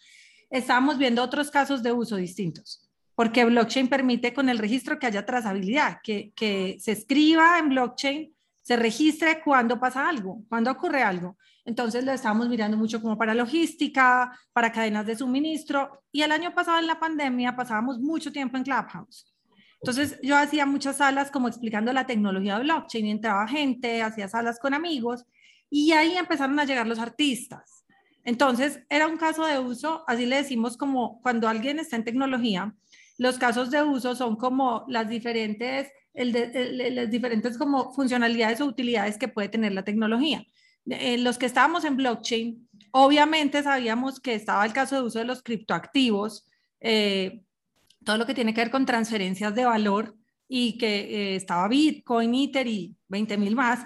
estábamos 0.50 0.98
viendo 0.98 1.24
otros 1.24 1.51
casos 1.51 1.84
de 1.84 1.91
uso 1.91 2.15
distintos, 2.15 2.89
porque 3.15 3.46
blockchain 3.46 3.88
permite 3.88 4.34
con 4.34 4.50
el 4.50 4.58
registro 4.58 4.98
que 5.00 5.08
haya 5.08 5.25
trazabilidad, 5.25 6.00
que, 6.03 6.32
que 6.36 6.77
se 6.79 6.94
escriba 6.94 7.60
en 7.60 7.70
blockchain, 7.70 8.34
se 8.62 8.75
registre 8.77 9.41
cuando 9.44 9.79
pasa 9.79 10.10
algo, 10.10 10.44
cuando 10.50 10.72
ocurre 10.72 11.03
algo. 11.03 11.38
Entonces 11.65 12.03
lo 12.03 12.12
estábamos 12.12 12.50
mirando 12.50 12.77
mucho 12.77 13.01
como 13.01 13.17
para 13.17 13.36
logística, 13.36 14.32
para 14.53 14.72
cadenas 14.72 15.05
de 15.05 15.15
suministro, 15.15 16.03
y 16.12 16.22
el 16.22 16.32
año 16.32 16.53
pasado 16.53 16.79
en 16.79 16.88
la 16.88 17.00
pandemia 17.00 17.55
pasábamos 17.55 18.00
mucho 18.00 18.32
tiempo 18.32 18.58
en 18.58 18.63
Clubhouse. 18.63 19.35
Entonces 19.86 20.20
yo 20.24 20.36
hacía 20.36 20.65
muchas 20.65 20.98
salas 20.98 21.30
como 21.30 21.48
explicando 21.48 21.94
la 21.94 22.08
tecnología 22.08 22.58
de 22.58 22.63
blockchain, 22.63 23.06
entraba 23.06 23.48
gente, 23.48 24.01
hacía 24.01 24.27
salas 24.27 24.58
con 24.58 24.74
amigos 24.74 25.25
y 25.70 25.92
ahí 25.92 26.18
empezaron 26.18 26.60
a 26.60 26.65
llegar 26.65 26.88
los 26.88 26.98
artistas. 26.98 27.86
Entonces 28.24 28.80
era 28.89 29.08
un 29.08 29.18
caso 29.18 29.46
de 29.46 29.60
uso, 29.60 30.04
así 30.08 30.25
le 30.25 30.38
decimos 30.38 30.75
como 30.75 31.22
cuando 31.22 31.48
alguien 31.48 31.77
está 31.77 31.98
en 31.98 32.04
tecnología, 32.04 32.74
los 33.20 33.38
casos 33.38 33.70
de 33.70 33.84
uso 33.84 34.15
son 34.15 34.38
como 34.38 34.86
las 34.88 35.08
diferentes, 35.08 35.92
las 36.15 37.12
diferentes 37.12 37.56
como 37.56 37.94
funcionalidades 37.94 38.62
o 38.62 38.65
utilidades 38.65 39.20
que 39.20 39.27
puede 39.27 39.50
tener 39.50 39.74
la 39.74 39.84
tecnología. 39.84 40.44
Eh, 40.88 41.20
los 41.20 41.38
que 41.38 41.46
estábamos 41.46 41.86
en 41.86 41.96
blockchain, 41.96 42.68
obviamente 42.89 43.62
sabíamos 43.62 44.20
que 44.20 44.34
estaba 44.34 44.65
el 44.65 44.74
caso 44.74 44.96
de 44.96 45.04
uso 45.04 45.20
de 45.20 45.25
los 45.25 45.44
criptoactivos, 45.44 46.48
eh, 46.82 47.45
todo 48.06 48.18
lo 48.18 48.26
que 48.26 48.34
tiene 48.34 48.54
que 48.54 48.62
ver 48.62 48.72
con 48.72 48.86
transferencias 48.86 49.54
de 49.56 49.66
valor 49.66 50.16
y 50.48 50.78
que 50.78 51.00
eh, 51.00 51.36
estaba 51.36 51.68
Bitcoin, 51.68 52.34
Ether 52.36 52.68
y 52.68 52.96
20 53.08 53.38
mil 53.38 53.56
más, 53.56 53.86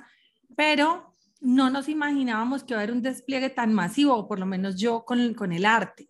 pero 0.56 1.16
no 1.40 1.70
nos 1.70 1.88
imaginábamos 1.88 2.64
que 2.64 2.74
iba 2.74 2.82
a 2.82 2.84
haber 2.84 2.94
un 2.94 3.02
despliegue 3.02 3.50
tan 3.50 3.74
masivo, 3.74 4.14
o 4.16 4.28
por 4.28 4.40
lo 4.40 4.46
menos 4.46 4.76
yo 4.76 5.06
con, 5.06 5.34
con 5.34 5.54
el 5.54 5.66
arte. 5.66 6.10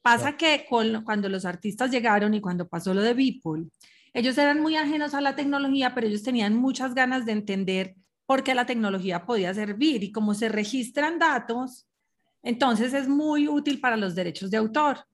Pasa 0.00 0.36
que 0.36 0.64
cuando 0.68 1.28
los 1.28 1.44
artistas 1.44 1.90
llegaron 1.90 2.32
y 2.32 2.40
cuando 2.40 2.68
pasó 2.68 2.94
lo 2.94 3.02
de 3.02 3.12
Beeple, 3.12 3.66
ellos 4.14 4.38
eran 4.38 4.60
muy 4.60 4.76
ajenos 4.76 5.12
a 5.12 5.20
la 5.20 5.34
tecnología, 5.34 5.94
pero 5.94 6.06
ellos 6.06 6.22
tenían 6.22 6.54
muchas 6.54 6.94
ganas 6.94 7.26
de 7.26 7.32
entender 7.32 7.96
por 8.24 8.44
qué 8.44 8.54
la 8.54 8.66
tecnología 8.66 9.26
podía 9.26 9.52
servir 9.52 10.04
y 10.04 10.12
como 10.12 10.34
se 10.34 10.48
registran 10.48 11.18
datos, 11.18 11.88
entonces 12.42 12.94
es 12.94 13.08
muy 13.08 13.48
útil 13.48 13.80
para 13.80 13.96
los 13.96 14.14
derechos 14.14 14.50
de 14.50 14.58
autor 14.58 15.07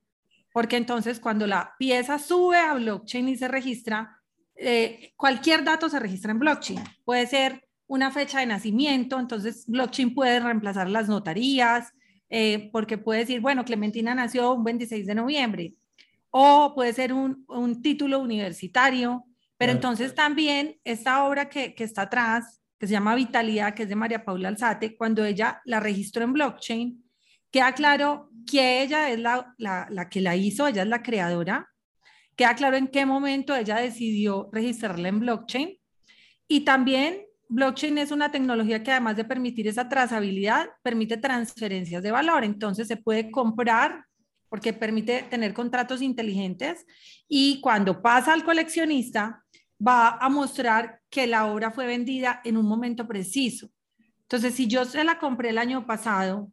porque 0.55 0.77
entonces 0.77 1.19
cuando 1.19 1.47
la 1.47 1.75
pieza 1.77 2.17
sube 2.17 2.55
a 2.55 2.75
blockchain 2.75 3.27
y 3.27 3.35
se 3.35 3.49
registra, 3.49 4.21
eh, 4.55 5.11
cualquier 5.17 5.65
dato 5.65 5.89
se 5.89 5.99
registra 5.99 6.31
en 6.31 6.39
blockchain. 6.39 6.79
Puede 7.03 7.27
ser 7.27 7.67
una 7.87 8.09
fecha 8.09 8.39
de 8.39 8.45
nacimiento, 8.45 9.19
entonces 9.19 9.65
blockchain 9.67 10.15
puede 10.15 10.39
reemplazar 10.39 10.89
las 10.89 11.09
notarías, 11.09 11.91
eh, 12.29 12.69
porque 12.71 12.97
puede 12.97 13.19
decir, 13.19 13.41
bueno, 13.41 13.65
Clementina 13.65 14.15
nació 14.15 14.53
un 14.53 14.63
26 14.63 15.05
de 15.05 15.15
noviembre, 15.15 15.73
o 16.29 16.71
puede 16.73 16.93
ser 16.93 17.11
un, 17.11 17.43
un 17.49 17.81
título 17.81 18.19
universitario, 18.19 19.25
pero 19.57 19.73
entonces 19.73 20.15
también 20.15 20.77
esta 20.85 21.25
obra 21.25 21.49
que, 21.49 21.75
que 21.75 21.83
está 21.83 22.03
atrás, 22.03 22.61
que 22.79 22.87
se 22.87 22.93
llama 22.93 23.15
Vitalidad, 23.15 23.73
que 23.73 23.83
es 23.83 23.89
de 23.89 23.95
María 23.97 24.23
Paula 24.23 24.47
Alzate, 24.47 24.95
cuando 24.95 25.25
ella 25.25 25.61
la 25.65 25.81
registró 25.81 26.23
en 26.23 26.31
blockchain, 26.31 27.04
queda 27.55 27.71
claro 27.71 28.29
que 28.45 28.83
ella 28.83 29.09
es 29.09 29.17
la, 29.17 29.55
la, 29.57 30.09
que 30.09 30.19
la 30.19 30.35
hizo, 30.35 30.67
ella 30.67 30.81
es 30.81 30.89
la 30.89 31.01
creadora, 31.01 31.71
queda 32.35 32.53
claro 32.53 32.75
en 32.75 32.89
qué 32.89 33.05
momento 33.05 33.55
ella 33.55 33.77
decidió 33.77 34.49
registrarla 34.51 35.07
en 35.07 35.21
blockchain. 35.21 35.77
Y 36.49 36.65
también 36.65 37.21
blockchain 37.47 37.97
es 37.97 38.11
una 38.11 38.29
tecnología 38.29 38.83
que 38.83 38.91
además 38.91 39.15
de 39.15 39.23
permitir 39.23 39.69
esa 39.69 39.87
trazabilidad, 39.87 40.67
permite 40.83 41.15
transferencias 41.15 42.03
de 42.03 42.11
valor, 42.11 42.43
entonces 42.43 42.89
se 42.89 42.97
puede 42.97 43.31
comprar 43.31 44.03
porque 44.49 44.73
permite 44.73 45.23
tener 45.23 45.53
contratos 45.53 46.01
inteligentes. 46.01 46.85
Y 47.29 47.61
cuando 47.61 48.01
pasa 48.01 48.33
al 48.33 48.43
coleccionista 48.43 49.45
va 49.79 50.17
a 50.17 50.27
mostrar 50.27 50.99
que 51.09 51.25
la 51.25 51.45
obra 51.45 51.71
fue 51.71 51.87
vendida 51.87 52.41
en 52.43 52.57
un 52.57 52.65
momento 52.67 53.07
preciso. 53.07 53.69
Entonces, 54.23 54.55
si 54.55 54.67
yo 54.67 54.83
se 54.83 55.05
la 55.05 55.19
compré 55.19 55.51
el 55.51 55.57
año 55.57 55.85
pasado 55.85 56.51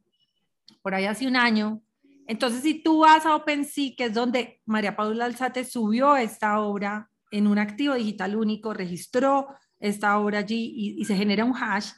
por 0.83 0.95
ahí 0.95 1.07
hace 1.07 1.27
un 1.27 1.37
año. 1.37 1.83
Entonces, 2.27 2.63
si 2.63 2.83
tú 2.83 3.01
vas 3.01 3.27
a 3.27 3.35
OpenSea, 3.35 3.93
que 3.97 4.05
es 4.05 4.15
donde 4.15 4.61
María 4.67 4.97
Paula 4.97 5.25
Alzate 5.25 5.65
subió 5.65 6.17
esta 6.17 6.61
obra 6.61 7.09
en 7.31 7.47
un 7.47 7.59
activo 7.59 7.95
digital 7.95 8.37
único, 8.37 8.75
registró 8.75 9.49
esta 9.81 10.19
obra 10.19 10.41
allí 10.41 10.73
y, 10.77 11.01
y 11.01 11.05
se 11.05 11.17
genera 11.17 11.45
un 11.45 11.57
hash, 11.57 11.91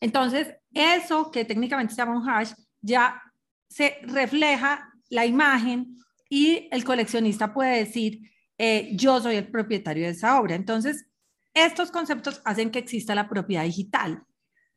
entonces 0.00 0.54
eso 0.72 1.30
que 1.30 1.44
técnicamente 1.44 1.94
se 1.94 1.98
llama 1.98 2.18
un 2.18 2.28
hash 2.28 2.52
ya 2.80 3.22
se 3.68 3.98
refleja 4.02 4.92
la 5.08 5.24
imagen 5.24 5.96
y 6.28 6.68
el 6.70 6.84
coleccionista 6.84 7.54
puede 7.54 7.78
decir, 7.78 8.20
eh, 8.58 8.90
yo 8.94 9.20
soy 9.20 9.36
el 9.36 9.50
propietario 9.50 10.04
de 10.04 10.10
esa 10.10 10.40
obra. 10.40 10.54
Entonces, 10.54 11.06
estos 11.54 11.90
conceptos 11.90 12.42
hacen 12.44 12.70
que 12.70 12.80
exista 12.80 13.14
la 13.14 13.28
propiedad 13.28 13.64
digital 13.64 14.24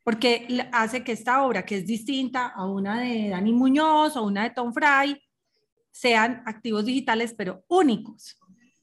porque 0.08 0.48
hace 0.72 1.04
que 1.04 1.12
esta 1.12 1.44
obra, 1.44 1.66
que 1.66 1.80
es 1.80 1.86
distinta 1.86 2.48
a 2.48 2.66
una 2.66 3.02
de 3.02 3.28
Dani 3.28 3.52
Muñoz 3.52 4.16
o 4.16 4.24
una 4.24 4.44
de 4.44 4.52
Tom 4.52 4.72
Fry, 4.72 5.22
sean 5.92 6.44
activos 6.46 6.86
digitales, 6.86 7.36
pero 7.38 7.66
únicos. 7.68 8.40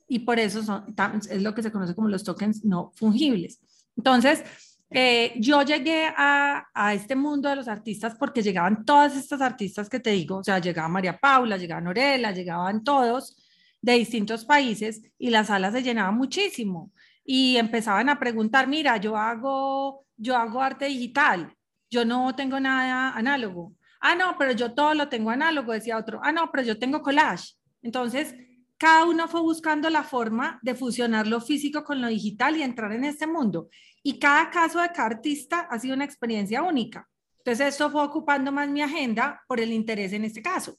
Y 0.07 0.19
por 0.19 0.39
eso 0.39 0.63
son, 0.63 0.85
es 1.31 1.43
lo 1.43 1.55
que 1.55 1.63
se 1.63 1.73
conoce 1.73 1.95
como 1.95 2.09
los 2.09 2.25
tokens 2.25 2.63
no 2.63 2.93
fungibles. 2.97 3.59
Entonces, 3.97 4.45
eh, 4.91 5.33
yo 5.39 5.63
llegué 5.63 6.13
a, 6.15 6.67
a, 6.75 6.93
este 6.93 7.17
mundo 7.17 7.49
de 7.49 7.57
los 7.57 7.69
artistas 7.69 8.17
porque 8.19 8.43
llegaban 8.43 8.85
todas 8.85 9.17
estas 9.17 9.41
artistas 9.41 9.89
que 9.89 10.01
te 10.01 10.11
digo, 10.11 10.37
o 10.37 10.45
sea, 10.45 10.59
llegaba 10.59 10.89
María 10.89 11.17
Paula, 11.17 11.57
llegaba 11.57 11.81
Norela, 11.81 12.33
llegaban 12.33 12.85
todos 12.85 13.35
de 13.81 13.95
distintos 13.95 14.45
países 14.45 15.01
y 15.17 15.31
la 15.31 15.43
sala 15.43 15.73
se 15.73 15.83
llenaba 15.83 16.13
muchísimo 16.13 16.93
y 17.25 17.57
empezaban 17.57 18.11
a 18.11 18.19
preguntar, 18.19 18.69
mira, 18.69 18.99
yo 18.99 19.17
hago 19.17 20.04
yo 20.17 20.37
hago 20.37 20.63
arte 20.63 20.87
digital, 20.87 21.55
yo 21.91 22.05
no 22.05 22.35
tengo 22.35 22.59
nada 22.61 23.11
análogo. 23.17 23.75
Ah, 24.01 24.15
no, 24.15 24.37
pero 24.39 24.53
yo 24.53 24.75
todo 24.75 24.95
lo 24.95 25.09
tengo 25.09 25.31
análogo, 25.31 25.73
decía 25.73 25.97
otro. 25.97 26.21
Ah, 26.23 26.33
no, 26.33 26.51
pero 26.51 26.63
yo 26.63 26.79
tengo 26.79 27.03
collage. 27.03 27.55
Entonces, 27.83 28.35
cada 28.77 29.05
uno 29.05 29.29
fue 29.29 29.41
buscando 29.41 29.89
la 29.89 30.03
forma 30.03 30.59
de 30.63 30.75
fusionar 30.75 31.27
lo 31.27 31.41
físico 31.41 31.85
con 31.85 32.01
lo 32.03 32.09
digital 32.09 32.57
y 32.57 32.63
entrar 32.63 32.93
en 32.93 33.05
este 33.05 33.27
mundo. 33.27 33.69
Y 34.03 34.19
cada 34.19 34.51
caso 34.51 34.81
de 34.81 34.89
cada 34.89 35.07
artista 35.07 35.61
ha 35.71 35.79
sido 35.79 35.95
una 35.95 36.05
experiencia 36.05 36.63
única. 36.63 37.09
Entonces, 37.39 37.69
esto 37.69 37.91
fue 37.91 38.03
ocupando 38.03 38.53
más 38.53 38.69
mi 38.69 38.83
agenda 38.83 39.43
por 39.47 39.61
el 39.61 39.73
interés 39.73 40.13
en 40.13 40.25
este 40.25 40.43
caso. 40.43 40.77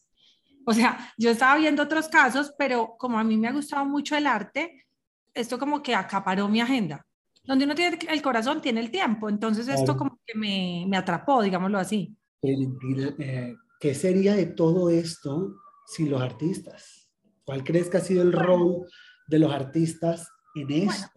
O 0.65 0.73
sea, 0.73 1.13
yo 1.17 1.29
estaba 1.29 1.57
viendo 1.57 1.83
otros 1.83 2.07
casos, 2.07 2.53
pero 2.57 2.95
como 2.97 3.17
a 3.17 3.23
mí 3.23 3.37
me 3.37 3.47
ha 3.47 3.53
gustado 3.53 3.85
mucho 3.85 4.15
el 4.15 4.27
arte, 4.27 4.85
esto 5.33 5.57
como 5.59 5.81
que 5.81 5.95
acaparó 5.95 6.47
mi 6.47 6.61
agenda 6.61 7.05
donde 7.45 7.65
uno 7.65 7.75
tiene 7.75 7.97
el 8.09 8.21
corazón, 8.21 8.61
tiene 8.61 8.79
el 8.79 8.91
tiempo. 8.91 9.29
Entonces 9.29 9.67
esto 9.67 9.95
como 9.97 10.19
que 10.25 10.37
me, 10.37 10.85
me, 10.87 10.97
atrapó, 10.97 11.41
digámoslo 11.41 11.77
así. 11.77 12.15
Eh, 12.41 13.55
¿qué 13.79 13.93
sería 13.93 14.35
de 14.35 14.47
todo 14.47 14.89
esto 14.89 15.55
sin 15.87 16.09
los 16.09 16.21
artistas? 16.21 17.09
¿Cuál 17.43 17.63
crees 17.63 17.89
que 17.89 17.97
ha 17.97 18.01
sido 18.01 18.23
el 18.23 18.33
rol 18.33 18.87
de 19.27 19.39
los 19.39 19.53
artistas 19.53 20.27
en 20.55 20.71
esto? 20.71 21.09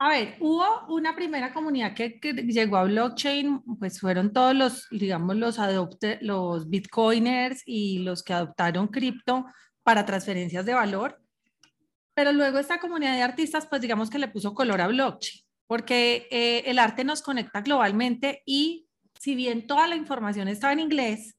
a 0.00 0.08
ver, 0.10 0.36
hubo 0.40 0.64
una 0.88 1.16
primera 1.16 1.54
comunidad 1.54 1.94
que, 1.94 2.20
que, 2.20 2.34
llegó 2.34 2.76
a 2.76 2.84
blockchain, 2.84 3.62
pues 3.78 4.00
fueron 4.00 4.34
todos 4.34 4.54
los, 4.54 4.86
digamos, 4.90 5.36
los, 5.36 5.58
adopte, 5.58 6.18
los 6.20 6.68
bitcoiners 6.68 7.62
y 7.64 8.00
los 8.00 8.22
que 8.22 8.34
adoptaron 8.34 8.88
cripto 8.88 9.46
para 9.82 10.04
transferencias 10.04 10.66
de 10.66 10.74
valor. 10.74 11.22
Pero 12.12 12.32
luego 12.32 12.58
esta 12.58 12.80
comunidad 12.80 13.14
de 13.14 13.22
artistas, 13.22 13.66
pues 13.66 13.80
digamos 13.80 14.10
que 14.10 14.18
le 14.18 14.28
puso 14.28 14.52
color 14.52 14.82
a 14.82 14.88
blockchain 14.88 15.43
porque 15.66 16.28
eh, 16.30 16.64
el 16.66 16.78
arte 16.78 17.04
nos 17.04 17.22
conecta 17.22 17.62
globalmente 17.62 18.42
y 18.46 18.88
si 19.18 19.34
bien 19.34 19.66
toda 19.66 19.86
la 19.86 19.96
información 19.96 20.48
está 20.48 20.72
en 20.72 20.80
inglés, 20.80 21.36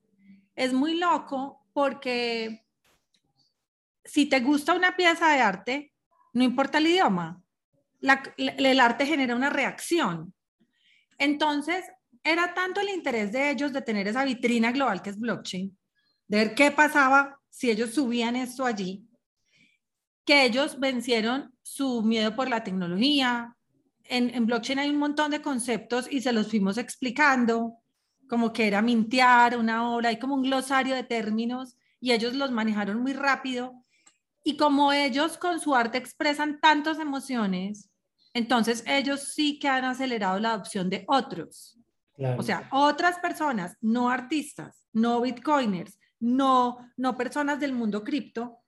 es 0.55 0.74
muy 0.74 0.98
loco 0.98 1.65
porque 1.74 2.65
si 4.03 4.27
te 4.27 4.39
gusta 4.39 4.74
una 4.74 4.96
pieza 4.96 5.29
de 5.29 5.41
arte, 5.41 5.94
no 6.34 6.44
importa 6.44 6.77
el 6.77 6.88
idioma, 6.88 7.41
el 8.38 8.79
arte 8.79 9.05
genera 9.05 9.36
una 9.36 9.50
reacción. 9.50 10.34
Entonces, 11.17 11.86
era 12.24 12.53
tanto 12.53 12.82
el 12.82 12.89
interés 12.89 13.32
de 13.32 13.51
ellos 13.51 13.72
de 13.72 13.82
tener 13.82 14.08
esa 14.08 14.25
vitrina 14.25 14.72
global 14.72 15.01
que 15.01 15.12
es 15.12 15.20
blockchain, 15.20 15.77
de 16.27 16.38
ver 16.38 16.55
qué 16.55 16.72
pasaba 16.72 17.39
si 17.50 17.70
ellos 17.70 17.94
subían 17.94 18.36
esto 18.36 18.65
allí, 18.65 19.08
que 20.25 20.44
ellos 20.44 20.79
vencieron 20.79 21.53
su 21.62 22.01
miedo 22.03 22.36
por 22.36 22.50
la 22.50 22.63
tecnología. 22.63 23.54
En, 24.07 24.33
en 24.33 24.45
blockchain 24.45 24.79
hay 24.79 24.89
un 24.89 24.97
montón 24.97 25.31
de 25.31 25.41
conceptos 25.41 26.07
y 26.09 26.21
se 26.21 26.31
los 26.31 26.50
fuimos 26.50 26.77
explicando, 26.77 27.79
como 28.27 28.53
que 28.53 28.67
era 28.67 28.81
mintear 28.81 29.57
una 29.57 29.89
obra, 29.89 30.09
hay 30.09 30.19
como 30.19 30.35
un 30.35 30.43
glosario 30.43 30.95
de 30.95 31.03
términos 31.03 31.77
y 32.00 32.12
ellos 32.12 32.33
los 32.33 32.51
manejaron 32.51 33.01
muy 33.01 33.13
rápido. 33.13 33.83
Y 34.43 34.57
como 34.57 34.93
ellos 34.93 35.38
con 35.38 35.59
su 35.59 35.75
arte 35.75 35.97
expresan 35.97 36.59
tantas 36.59 37.00
emociones, 37.00 37.89
entonces 38.33 38.83
ellos 38.85 39.33
sí 39.33 39.57
que 39.59 39.67
han 39.67 39.85
acelerado 39.85 40.39
la 40.39 40.53
adopción 40.53 40.89
de 40.89 41.03
otros. 41.07 41.79
O 42.38 42.43
sea, 42.43 42.69
otras 42.71 43.19
personas, 43.19 43.75
no 43.81 44.09
artistas, 44.09 44.88
no 44.93 45.19
bitcoiners, 45.21 46.00
no, 46.19 46.77
no 46.95 47.17
personas 47.17 47.59
del 47.59 47.74
mundo 47.74 48.03
cripto, 48.03 48.59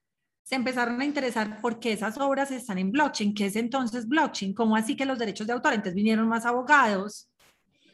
se 0.48 0.54
empezaron 0.54 0.98
a 0.98 1.04
interesar 1.04 1.60
porque 1.60 1.92
esas 1.92 2.16
obras 2.16 2.50
están 2.50 2.78
en 2.78 2.90
blockchain. 2.90 3.34
¿Qué 3.34 3.44
es 3.44 3.56
entonces 3.56 4.08
blockchain? 4.08 4.54
¿Cómo 4.54 4.76
así 4.76 4.96
que 4.96 5.04
los 5.04 5.18
derechos 5.18 5.46
de 5.46 5.52
autor? 5.52 5.74
Entonces 5.74 5.94
vinieron 5.94 6.26
más 6.26 6.46
abogados, 6.46 7.28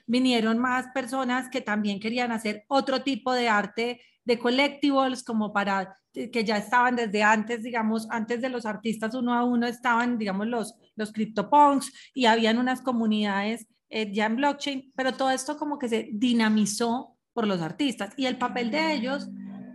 vinieron 0.06 0.61
más 0.61 0.87
personas 0.94 1.49
que 1.49 1.62
también 1.62 1.99
querían 1.99 2.30
hacer 2.30 2.64
otro 2.68 3.02
tipo 3.02 3.32
de 3.32 3.49
arte 3.49 4.00
de 4.25 4.38
collectibles, 4.38 5.25
como 5.25 5.52
para 5.52 5.96
que 6.12 6.44
ya 6.44 6.56
estaban 6.58 6.94
desde 6.94 7.25
antes, 7.25 7.64
digamos, 7.64 8.06
antes 8.08 8.40
de 8.40 8.49
los 8.49 8.66
artistas 8.66 9.16
uno 9.16 9.34
a 9.34 9.42
uno 9.42 9.66
estaban, 9.66 10.16
digamos, 10.16 10.46
los, 10.46 10.76
los 10.94 11.11
CryptoPunks 11.11 11.92
y 12.14 12.26
habían 12.26 12.58
unas 12.58 12.82
comunidades 12.82 13.66
eh, 13.90 14.12
ya 14.12 14.26
en 14.26 14.37
blockchain, 14.37 14.92
pero 14.94 15.12
todo 15.12 15.32
esto 15.32 15.56
como 15.56 15.76
que 15.76 15.88
se 15.88 16.08
dinamizó 16.12 17.16
por 17.32 17.49
los 17.49 17.61
artistas 17.61 18.14
y 18.16 18.26
el 18.26 18.38
papel 18.38 18.70
de 18.70 18.92
ellos 18.92 19.28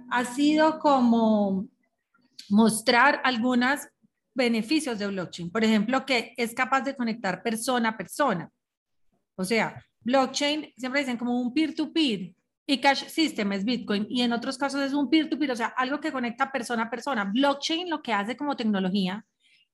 ha 0.09 0.23
sido 0.23 0.79
como 0.79 1.67
mostrar 2.49 3.21
algunos 3.23 3.81
beneficios 4.33 4.97
de 4.97 5.07
blockchain. 5.07 5.51
Por 5.51 5.63
ejemplo, 5.63 6.05
que 6.05 6.33
es 6.37 6.53
capaz 6.53 6.81
de 6.81 6.95
conectar 6.95 7.43
persona 7.43 7.89
a 7.89 7.97
persona. 7.97 8.49
O 9.35 9.43
sea, 9.43 9.83
blockchain 10.01 10.73
siempre 10.77 11.01
dicen 11.01 11.17
como 11.17 11.39
un 11.39 11.53
peer-to-peer 11.53 12.33
y 12.65 12.77
cash 12.79 13.05
system 13.07 13.51
es 13.53 13.65
Bitcoin 13.65 14.05
y 14.09 14.21
en 14.21 14.31
otros 14.31 14.57
casos 14.57 14.81
es 14.81 14.93
un 14.93 15.09
peer-to-peer, 15.09 15.51
o 15.51 15.55
sea, 15.55 15.67
algo 15.75 15.99
que 15.99 16.11
conecta 16.11 16.51
persona 16.51 16.83
a 16.83 16.89
persona. 16.89 17.25
Blockchain 17.25 17.89
lo 17.89 18.01
que 18.01 18.13
hace 18.13 18.37
como 18.37 18.55
tecnología 18.55 19.25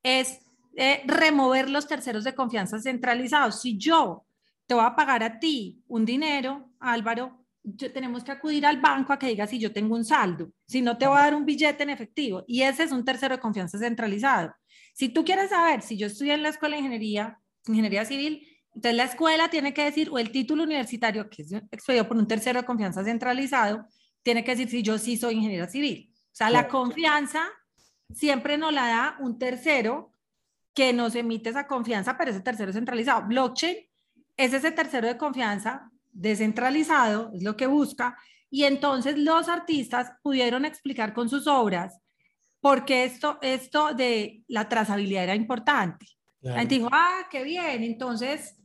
es 0.01 0.39
eh, 0.75 1.03
remover 1.05 1.69
los 1.69 1.87
terceros 1.87 2.23
de 2.23 2.35
confianza 2.35 2.79
centralizados. 2.79 3.61
Si 3.61 3.77
yo 3.77 4.25
te 4.65 4.73
voy 4.73 4.85
a 4.85 4.95
pagar 4.95 5.23
a 5.23 5.39
ti 5.39 5.83
un 5.87 6.05
dinero, 6.05 6.71
Álvaro, 6.79 7.44
tenemos 7.93 8.23
que 8.23 8.31
acudir 8.31 8.65
al 8.65 8.79
banco 8.79 9.13
a 9.13 9.19
que 9.19 9.27
diga 9.27 9.47
si 9.47 9.59
yo 9.59 9.73
tengo 9.73 9.95
un 9.95 10.05
saldo, 10.05 10.51
si 10.67 10.81
no 10.81 10.97
te 10.97 11.07
voy 11.07 11.17
a 11.17 11.21
dar 11.21 11.35
un 11.35 11.45
billete 11.45 11.83
en 11.83 11.89
efectivo. 11.89 12.43
Y 12.47 12.61
ese 12.61 12.83
es 12.83 12.91
un 12.91 13.03
tercero 13.03 13.35
de 13.35 13.41
confianza 13.41 13.77
centralizado. 13.77 14.53
Si 14.93 15.09
tú 15.09 15.25
quieres 15.25 15.49
saber 15.49 15.81
si 15.81 15.97
yo 15.97 16.07
estoy 16.07 16.31
en 16.31 16.43
la 16.43 16.49
escuela 16.49 16.75
de 16.75 16.81
ingeniería, 16.81 17.39
ingeniería 17.67 18.05
civil, 18.05 18.47
entonces 18.73 18.95
la 18.95 19.03
escuela 19.05 19.49
tiene 19.49 19.73
que 19.73 19.83
decir, 19.83 20.09
o 20.09 20.19
el 20.19 20.31
título 20.31 20.63
universitario, 20.63 21.29
que 21.29 21.41
es 21.41 21.53
expedido 21.71 22.07
por 22.07 22.17
un 22.17 22.27
tercero 22.27 22.59
de 22.59 22.65
confianza 22.65 23.03
centralizado, 23.03 23.87
tiene 24.21 24.43
que 24.43 24.51
decir 24.51 24.69
si 24.69 24.83
yo 24.83 24.97
sí 24.97 25.17
soy 25.17 25.35
ingeniera 25.35 25.67
civil. 25.67 26.11
O 26.11 26.35
sea, 26.35 26.49
la 26.49 26.67
confianza 26.67 27.47
siempre 28.13 28.57
nos 28.57 28.73
la 28.73 28.87
da 28.87 29.17
un 29.19 29.39
tercero 29.39 30.13
que 30.73 30.91
nos 30.91 31.15
emite 31.15 31.49
esa 31.49 31.67
confianza, 31.67 32.17
pero 32.17 32.31
ese 32.31 32.41
tercero 32.41 32.73
centralizado. 32.73 33.25
Blockchain 33.27 33.77
es 34.35 34.53
ese 34.53 34.71
tercero 34.71 35.07
de 35.07 35.17
confianza 35.17 35.89
descentralizado, 36.15 37.31
es 37.33 37.43
lo 37.43 37.55
que 37.55 37.67
busca, 37.67 38.17
y 38.49 38.63
entonces 38.63 39.17
los 39.17 39.49
artistas 39.49 40.13
pudieron 40.23 40.65
explicar 40.65 41.13
con 41.13 41.29
sus 41.29 41.45
obras 41.45 41.99
por 42.61 42.85
qué 42.85 43.03
esto, 43.03 43.37
esto 43.41 43.93
de 43.93 44.43
la 44.47 44.67
trazabilidad 44.69 45.25
era 45.25 45.35
importante. 45.35 46.07
La 46.41 46.59
gente 46.59 46.75
dijo, 46.75 46.89
ah, 46.91 47.27
qué 47.29 47.43
bien, 47.43 47.83
entonces 47.83 48.55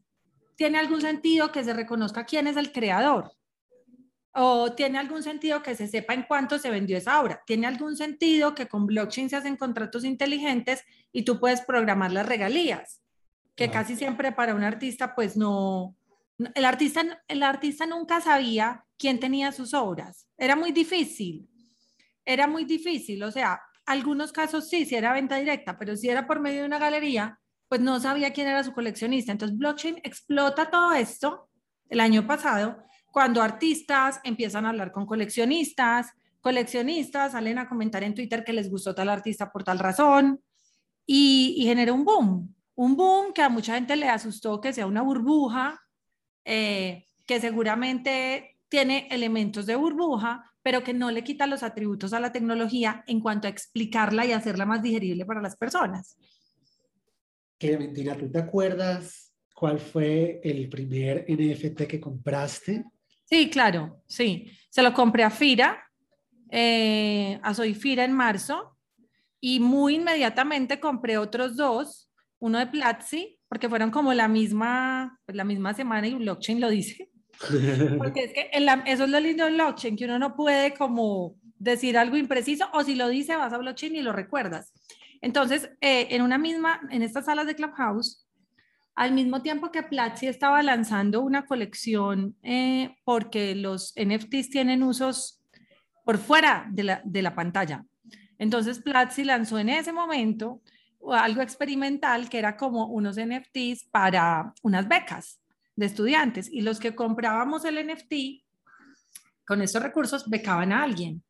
tiene 0.55 0.79
algún 0.79 1.01
sentido 1.01 1.51
que 1.51 1.65
se 1.65 1.73
reconozca 1.73 2.25
quién 2.25 2.47
es 2.47 2.57
el 2.57 2.73
creador. 2.73 3.33
O 4.33 4.73
tiene 4.73 4.99
algún 4.99 5.23
sentido 5.23 5.63
que 5.63 5.75
se 5.75 5.89
sepa 5.89 6.15
en 6.15 6.23
cuánto 6.23 6.59
se 6.59 6.71
vendió 6.71 6.97
esa 6.97 7.21
obra. 7.21 7.43
Tiene 7.47 7.67
algún 7.67 7.97
sentido 7.97 8.55
que 8.55 8.69
con 8.69 8.87
blockchain 8.87 9.29
se 9.29 9.37
hacen 9.37 9.57
contratos 9.57 10.05
inteligentes 10.05 10.85
y 11.11 11.25
tú 11.25 11.41
puedes 11.41 11.63
programar 11.63 12.13
las 12.13 12.27
regalías, 12.27 13.03
que 13.57 13.71
casi 13.71 13.97
siempre 13.97 14.33
para 14.33 14.55
un 14.55 14.63
artista 14.63 15.15
pues 15.15 15.37
no, 15.37 15.97
el 16.55 16.65
artista, 16.65 17.23
el 17.29 17.43
artista 17.43 17.87
nunca 17.87 18.21
sabía 18.21 18.85
quién 18.99 19.21
tenía 19.21 19.53
sus 19.53 19.75
obras. 19.75 20.27
Era 20.37 20.57
muy 20.57 20.73
difícil. 20.73 21.49
Era 22.25 22.47
muy 22.47 22.65
difícil. 22.65 23.23
O 23.23 23.31
sea, 23.31 23.61
algunos 23.87 24.33
casos 24.33 24.69
sí, 24.69 24.87
si 24.87 24.95
era 24.95 25.13
venta 25.13 25.37
directa, 25.37 25.79
pero 25.79 25.97
si 25.97 26.09
era 26.09 26.27
por 26.27 26.41
medio 26.41 26.61
de 26.61 26.67
una 26.67 26.79
galería, 26.79 27.39
pues 27.69 27.81
no 27.81 27.99
sabía 28.01 28.33
quién 28.33 28.49
era 28.49 28.65
su 28.65 28.73
coleccionista. 28.73 29.33
Entonces, 29.33 29.57
blockchain 29.57 30.01
explota 30.03 30.71
todo 30.71 30.93
esto 30.93 31.49
el 31.89 32.01
año 32.01 32.27
pasado 32.27 32.85
cuando 33.11 33.43
artistas 33.43 34.21
empiezan 34.25 34.67
a 34.67 34.71
hablar 34.71 34.93
con 34.93 35.07
coleccionistas, 35.07 36.13
coleccionistas 36.41 37.33
salen 37.33 37.59
a 37.59 37.69
comentar 37.69 38.03
en 38.05 38.15
Twitter 38.15 38.45
que 38.45 38.53
les 38.53 38.71
gustó 38.71 38.95
tal 38.95 39.09
artista 39.09 39.51
por 39.51 39.65
tal 39.65 39.79
razón 39.79 40.41
y, 41.07 41.55
y 41.59 41.65
genera 41.65 41.93
un 41.93 42.05
boom, 42.05 42.55
un 42.77 42.97
boom 42.97 43.33
que 43.33 43.43
a 43.43 43.49
mucha 43.49 43.75
gente 43.75 43.97
le 43.97 44.09
asustó 44.09 44.61
que 44.61 44.73
sea 44.73 44.87
una 44.87 45.03
burbuja 45.03 45.81
eh, 46.53 47.07
que 47.27 47.41
seguramente 47.41 48.57
tiene 48.69 49.07
elementos 49.13 49.67
de 49.67 49.77
burbuja, 49.77 50.53
pero 50.65 50.83
que 50.83 50.93
no 50.93 51.13
le 51.13 51.23
quita 51.23 51.47
los 51.47 51.63
atributos 51.63 52.13
a 52.13 52.19
la 52.19 52.33
tecnología 52.33 53.05
en 53.07 53.21
cuanto 53.21 53.47
a 53.47 53.51
explicarla 53.51 54.27
y 54.27 54.33
hacerla 54.33 54.67
más 54.67 54.83
digerible 54.83 55.25
para 55.25 55.41
las 55.41 55.57
personas. 55.57 56.19
Clementina, 57.57 58.17
¿tú 58.17 58.29
te 58.29 58.41
acuerdas 58.41 59.33
cuál 59.55 59.79
fue 59.79 60.41
el 60.43 60.69
primer 60.69 61.25
NFT 61.29 61.83
que 61.83 62.01
compraste? 62.01 62.85
Sí, 63.27 63.49
claro, 63.49 64.03
sí. 64.09 64.51
Se 64.71 64.83
lo 64.83 64.93
compré 64.93 65.23
a 65.23 65.31
Fira, 65.31 65.85
eh, 66.51 67.39
a 67.45 67.55
Soy 67.55 67.75
Fira 67.75 68.05
en 68.05 68.13
marzo, 68.13 68.77
y 69.39 69.61
muy 69.61 69.95
inmediatamente 69.95 70.81
compré 70.81 71.17
otros 71.17 71.55
dos, 71.57 72.11
uno 72.41 72.59
de 72.59 72.67
Platzi 72.67 73.40
porque 73.51 73.69
fueron 73.69 73.91
como 73.91 74.15
la 74.15 74.29
misma, 74.29 75.19
pues, 75.27 75.35
la 75.35 75.43
misma 75.43 75.75
semana 75.75 76.07
y 76.07 76.15
blockchain 76.15 76.61
lo 76.61 76.71
dice. 76.71 77.11
Porque 77.99 78.25
es 78.25 78.33
que 78.33 78.51
eso 78.87 79.05
es 79.05 79.11
lo 79.11 79.19
lindo 79.19 79.47
de 79.47 79.53
blockchain, 79.53 79.97
que 79.97 80.05
uno 80.05 80.19
no 80.19 80.37
puede 80.37 80.75
como 80.75 81.35
decir 81.59 81.97
algo 81.99 82.17
impreciso 82.17 82.69
o 82.75 82.85
si 82.85 82.95
lo 82.95 83.09
dice 83.09 83.35
vas 83.35 83.53
a 83.53 83.59
blockchain 83.59 83.97
y 83.97 84.03
lo 84.03 84.13
recuerdas. 84.13 84.73
Entonces, 85.21 85.71
eh, 85.81 86.09
en 86.11 86.23
una 86.23 86.39
misma, 86.39 86.81
en 86.91 87.03
estas 87.03 87.25
salas 87.25 87.47
de 87.47 87.57
Clubhouse, 87.57 88.29
al 88.95 89.13
mismo 89.13 89.43
tiempo 89.43 89.73
que 89.73 89.83
Platzi 89.83 90.29
estaba 90.29 90.63
lanzando 90.63 91.23
una 91.23 91.47
colección, 91.47 92.37
eh, 92.43 92.95
porque 93.05 93.55
los 93.55 93.95
NFTs 93.97 94.51
tienen 94.51 94.83
usos 94.83 95.43
por 96.05 96.19
fuera 96.19 96.69
de 96.71 96.85
la, 96.85 97.03
de 97.05 97.23
la 97.23 97.35
pantalla. 97.35 97.85
Entonces, 98.39 98.81
Platzi 98.81 99.25
lanzó 99.25 99.59
en 99.59 99.71
ese 99.71 99.93
momento 99.93 100.61
algo 101.09 101.43
experimental 101.43 102.29
que 102.29 102.39
era 102.39 102.57
como 102.57 102.87
unos 102.87 103.17
NFTs 103.17 103.89
para 103.91 104.53
unas 104.63 104.87
becas 104.89 105.41
de 105.77 105.87
estudiantes 105.87 106.49
y 106.53 106.61
los 106.61 106.79
que 106.79 106.95
comprábamos 106.95 107.65
el 107.65 107.87
NFT 107.87 108.45
con 109.47 109.63
estos 109.63 109.83
recursos 109.83 110.29
becaban 110.29 110.73
a 110.73 110.83
alguien. 110.83 111.23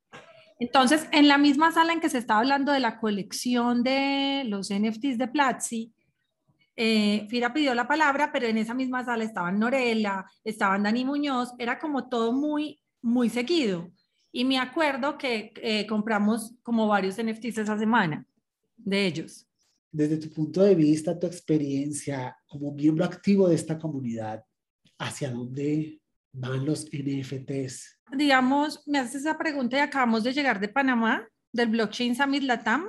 Entonces, 0.58 1.08
en 1.12 1.26
la 1.26 1.38
misma 1.38 1.72
sala 1.72 1.92
en 1.92 2.00
que 2.00 2.10
se 2.10 2.18
estaba 2.18 2.40
hablando 2.40 2.72
de 2.72 2.80
la 2.80 2.98
colección 2.98 3.82
de 3.82 4.42
los 4.46 4.70
NFTs 4.70 5.16
de 5.16 5.28
Platzi, 5.28 5.94
eh, 6.76 7.26
Fira 7.30 7.54
pidió 7.54 7.74
la 7.74 7.88
palabra, 7.88 8.30
pero 8.32 8.46
en 8.46 8.58
esa 8.58 8.74
misma 8.74 9.04
sala 9.04 9.24
estaban 9.24 9.58
Norela, 9.58 10.30
estaban 10.44 10.82
Dani 10.82 11.04
Muñoz, 11.04 11.54
era 11.58 11.78
como 11.78 12.08
todo 12.08 12.32
muy, 12.32 12.82
muy 13.00 13.30
seguido. 13.30 13.90
Y 14.32 14.44
me 14.44 14.58
acuerdo 14.58 15.16
que 15.16 15.52
eh, 15.56 15.86
compramos 15.86 16.54
como 16.62 16.86
varios 16.86 17.16
NFTs 17.16 17.58
esa 17.58 17.78
semana 17.78 18.26
de 18.76 19.06
ellos 19.06 19.49
desde 19.92 20.18
tu 20.18 20.30
punto 20.30 20.62
de 20.62 20.74
vista, 20.74 21.18
tu 21.18 21.26
experiencia 21.26 22.36
como 22.46 22.72
miembro 22.72 23.04
activo 23.04 23.48
de 23.48 23.54
esta 23.54 23.78
comunidad, 23.78 24.44
¿hacia 24.98 25.30
dónde 25.30 26.00
van 26.32 26.64
los 26.64 26.86
NFTs? 26.92 27.98
Digamos, 28.16 28.86
me 28.86 28.98
haces 28.98 29.22
esa 29.22 29.38
pregunta 29.38 29.76
y 29.76 29.80
acabamos 29.80 30.24
de 30.24 30.32
llegar 30.32 30.60
de 30.60 30.68
Panamá, 30.68 31.28
del 31.52 31.68
Blockchain 31.68 32.14
Summit 32.14 32.42
Latam, 32.42 32.86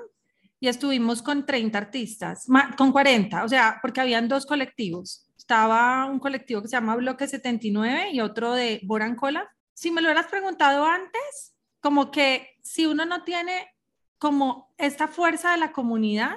y 0.59 0.67
estuvimos 0.67 1.23
con 1.23 1.45
30 1.45 1.75
artistas, 1.75 2.45
con 2.77 2.91
40, 2.91 3.43
o 3.43 3.49
sea, 3.49 3.79
porque 3.81 3.99
habían 3.99 4.27
dos 4.27 4.45
colectivos. 4.45 5.27
Estaba 5.35 6.05
un 6.05 6.19
colectivo 6.19 6.61
que 6.61 6.67
se 6.67 6.73
llama 6.73 6.95
Bloque 6.95 7.27
79 7.27 8.11
y 8.13 8.21
otro 8.21 8.53
de 8.53 8.79
Borancola. 8.83 9.49
Si 9.73 9.89
me 9.89 10.01
lo 10.01 10.07
hubieras 10.07 10.27
preguntado 10.27 10.85
antes, 10.85 11.55
como 11.79 12.11
que 12.11 12.49
si 12.61 12.85
uno 12.85 13.05
no 13.05 13.23
tiene 13.23 13.73
como 14.19 14.71
esta 14.77 15.07
fuerza 15.07 15.51
de 15.53 15.57
la 15.57 15.71
comunidad, 15.71 16.35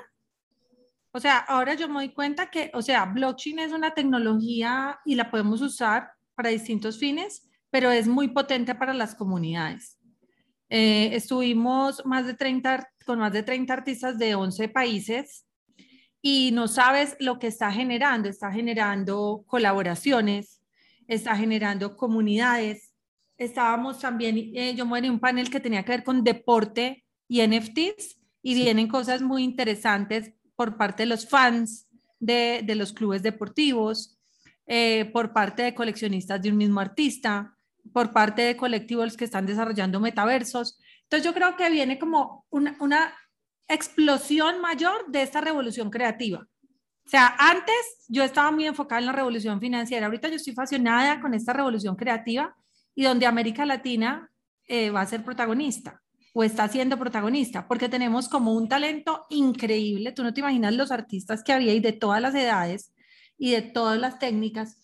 o 1.17 1.21
sea, 1.21 1.39
ahora 1.39 1.75
yo 1.75 1.87
me 1.87 1.95
doy 1.95 2.09
cuenta 2.09 2.51
que, 2.51 2.73
o 2.75 2.83
sea, 2.83 3.05
blockchain 3.05 3.61
es 3.61 3.73
una 3.73 3.95
tecnología 3.95 4.99
y 5.05 5.15
la 5.15 5.31
podemos 5.31 5.63
usar 5.63 6.11
para 6.35 6.49
distintos 6.49 6.99
fines, 6.99 7.49
pero 7.71 7.93
es 7.93 8.09
muy 8.09 8.29
potente 8.29 8.75
para 8.75 8.93
las 8.93 9.15
comunidades. 9.15 9.97
Eh, 10.69 11.11
estuvimos 11.13 12.05
más 12.05 12.27
de 12.27 12.35
30, 12.35 12.89
con 13.07 13.21
más 13.21 13.33
de 13.33 13.45
30 13.45 13.73
artistas 13.73 14.19
de 14.19 14.35
11 14.35 14.69
países 14.71 15.47
y 16.21 16.51
no 16.53 16.67
sabes 16.67 17.17
lo 17.21 17.39
que 17.39 17.47
está 17.47 17.71
generando. 17.71 18.29
Está 18.29 18.51
generando 18.51 19.45
colaboraciones, 19.47 20.61
está 21.07 21.37
generando 21.37 21.97
comunidades. 21.97 22.93
Estábamos 23.39 24.01
también, 24.01 24.51
eh, 24.53 24.75
yo 24.75 24.85
me 24.85 24.99
en 24.99 25.11
un 25.11 25.21
panel 25.21 25.49
que 25.49 25.61
tenía 25.61 25.85
que 25.85 25.93
ver 25.93 26.03
con 26.03 26.25
deporte 26.25 27.05
y 27.29 27.47
NFTs 27.47 28.21
y 28.43 28.55
vienen 28.57 28.89
cosas 28.89 29.23
muy 29.23 29.45
interesantes 29.45 30.33
por 30.57 30.77
parte 30.77 31.03
de 31.05 31.09
los 31.09 31.29
fans 31.29 31.87
de, 32.21 32.63
de 32.65 32.75
los 32.75 32.93
clubes 32.93 33.23
deportivos, 33.23 34.19
eh, 34.67 35.11
por 35.13 35.33
parte 35.33 35.63
de 35.63 35.75
coleccionistas 35.75 36.41
de 36.41 36.51
un 36.51 36.57
mismo 36.57 36.81
artista, 36.81 37.55
por 37.93 38.13
parte 38.13 38.43
de 38.43 38.57
colectivos 38.57 39.17
que 39.17 39.25
están 39.25 39.45
desarrollando 39.45 40.01
metaversos. 40.01 40.79
Entonces 41.03 41.25
yo 41.25 41.35
creo 41.35 41.57
que 41.57 41.69
viene 41.71 41.99
como 41.99 42.47
una, 42.51 42.77
una 42.81 43.15
explosión 43.69 44.61
mayor 44.61 45.11
de 45.11 45.23
esta 45.23 45.41
revolución 45.41 45.91
creativa. 45.91 46.47
O 47.07 47.09
sea, 47.09 47.37
antes 47.39 48.07
yo 48.09 48.25
estaba 48.25 48.51
muy 48.51 48.67
enfocada 48.67 49.01
en 49.01 49.07
la 49.07 49.13
revolución 49.13 49.61
financiera, 49.61 50.07
ahorita 50.07 50.29
yo 50.29 50.37
estoy 50.37 50.55
fascinada 50.55 51.21
con 51.21 51.35
esta 51.35 51.53
revolución 51.53 51.97
creativa 51.97 52.57
y 52.95 53.05
donde 53.05 53.27
América 53.27 53.67
Latina 53.67 54.31
eh, 54.67 54.89
va 54.89 55.03
a 55.03 55.07
ser 55.07 55.23
protagonista 55.23 56.04
o 56.35 56.43
está 56.43 56.67
siendo 56.69 56.99
protagonista, 56.99 57.67
porque 57.69 57.89
tenemos 57.89 58.29
como 58.29 58.53
un 58.55 58.69
talento 58.69 59.25
increíble. 59.31 60.11
Tú 60.11 60.25
no 60.25 60.35
te 60.35 60.41
imaginas 60.41 60.75
los 60.75 60.91
artistas 60.91 61.45
que 61.45 61.53
había 61.53 61.81
de 61.81 61.93
todas 61.93 62.21
las 62.21 62.35
edades 62.35 62.93
y 63.39 63.53
de 63.53 63.63
todas 63.63 63.99
las 63.99 64.19
técnicas. 64.19 64.77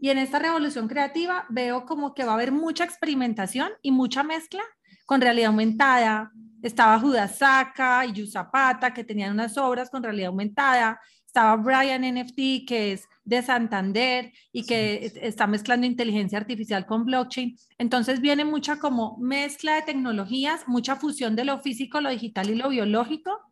Y 0.00 0.10
en 0.10 0.18
esta 0.18 0.40
revolución 0.40 0.88
creativa 0.88 1.46
veo 1.48 1.86
como 1.86 2.12
que 2.12 2.24
va 2.24 2.32
a 2.32 2.34
haber 2.34 2.50
mucha 2.50 2.84
experimentación 2.84 3.70
y 3.82 3.92
mucha 3.92 4.24
mezcla 4.24 4.62
con 5.06 5.20
realidad 5.20 5.48
aumentada. 5.48 6.32
Estaba 6.60 6.98
Judas 6.98 7.38
Saka 7.38 8.04
y 8.04 8.12
Yu 8.12 8.26
Zapata, 8.26 8.92
que 8.92 9.04
tenían 9.04 9.32
unas 9.32 9.56
obras 9.56 9.88
con 9.88 10.02
realidad 10.02 10.28
aumentada. 10.28 11.00
Estaba 11.24 11.54
Brian 11.54 12.02
NFT, 12.02 12.66
que 12.66 12.92
es 12.92 13.08
de 13.26 13.42
Santander 13.42 14.32
y 14.52 14.64
que 14.64 15.12
está 15.20 15.46
mezclando 15.46 15.86
inteligencia 15.86 16.38
artificial 16.38 16.86
con 16.86 17.04
blockchain. 17.04 17.58
Entonces 17.76 18.22
viene 18.22 18.46
mucha 18.46 18.78
como 18.78 19.18
mezcla 19.18 19.74
de 19.74 19.82
tecnologías, 19.82 20.66
mucha 20.66 20.96
fusión 20.96 21.36
de 21.36 21.44
lo 21.44 21.60
físico, 21.60 22.00
lo 22.00 22.08
digital 22.08 22.48
y 22.48 22.54
lo 22.54 22.70
biológico 22.70 23.46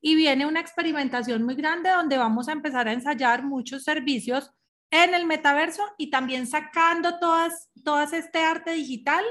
y 0.00 0.14
viene 0.14 0.46
una 0.46 0.60
experimentación 0.60 1.42
muy 1.42 1.56
grande 1.56 1.90
donde 1.90 2.16
vamos 2.16 2.48
a 2.48 2.52
empezar 2.52 2.86
a 2.86 2.92
ensayar 2.92 3.42
muchos 3.42 3.82
servicios 3.82 4.52
en 4.90 5.14
el 5.14 5.26
metaverso 5.26 5.82
y 5.98 6.10
también 6.10 6.46
sacando 6.46 7.18
todas, 7.18 7.70
todas 7.84 8.12
este 8.12 8.38
arte 8.38 8.72
digital 8.72 9.24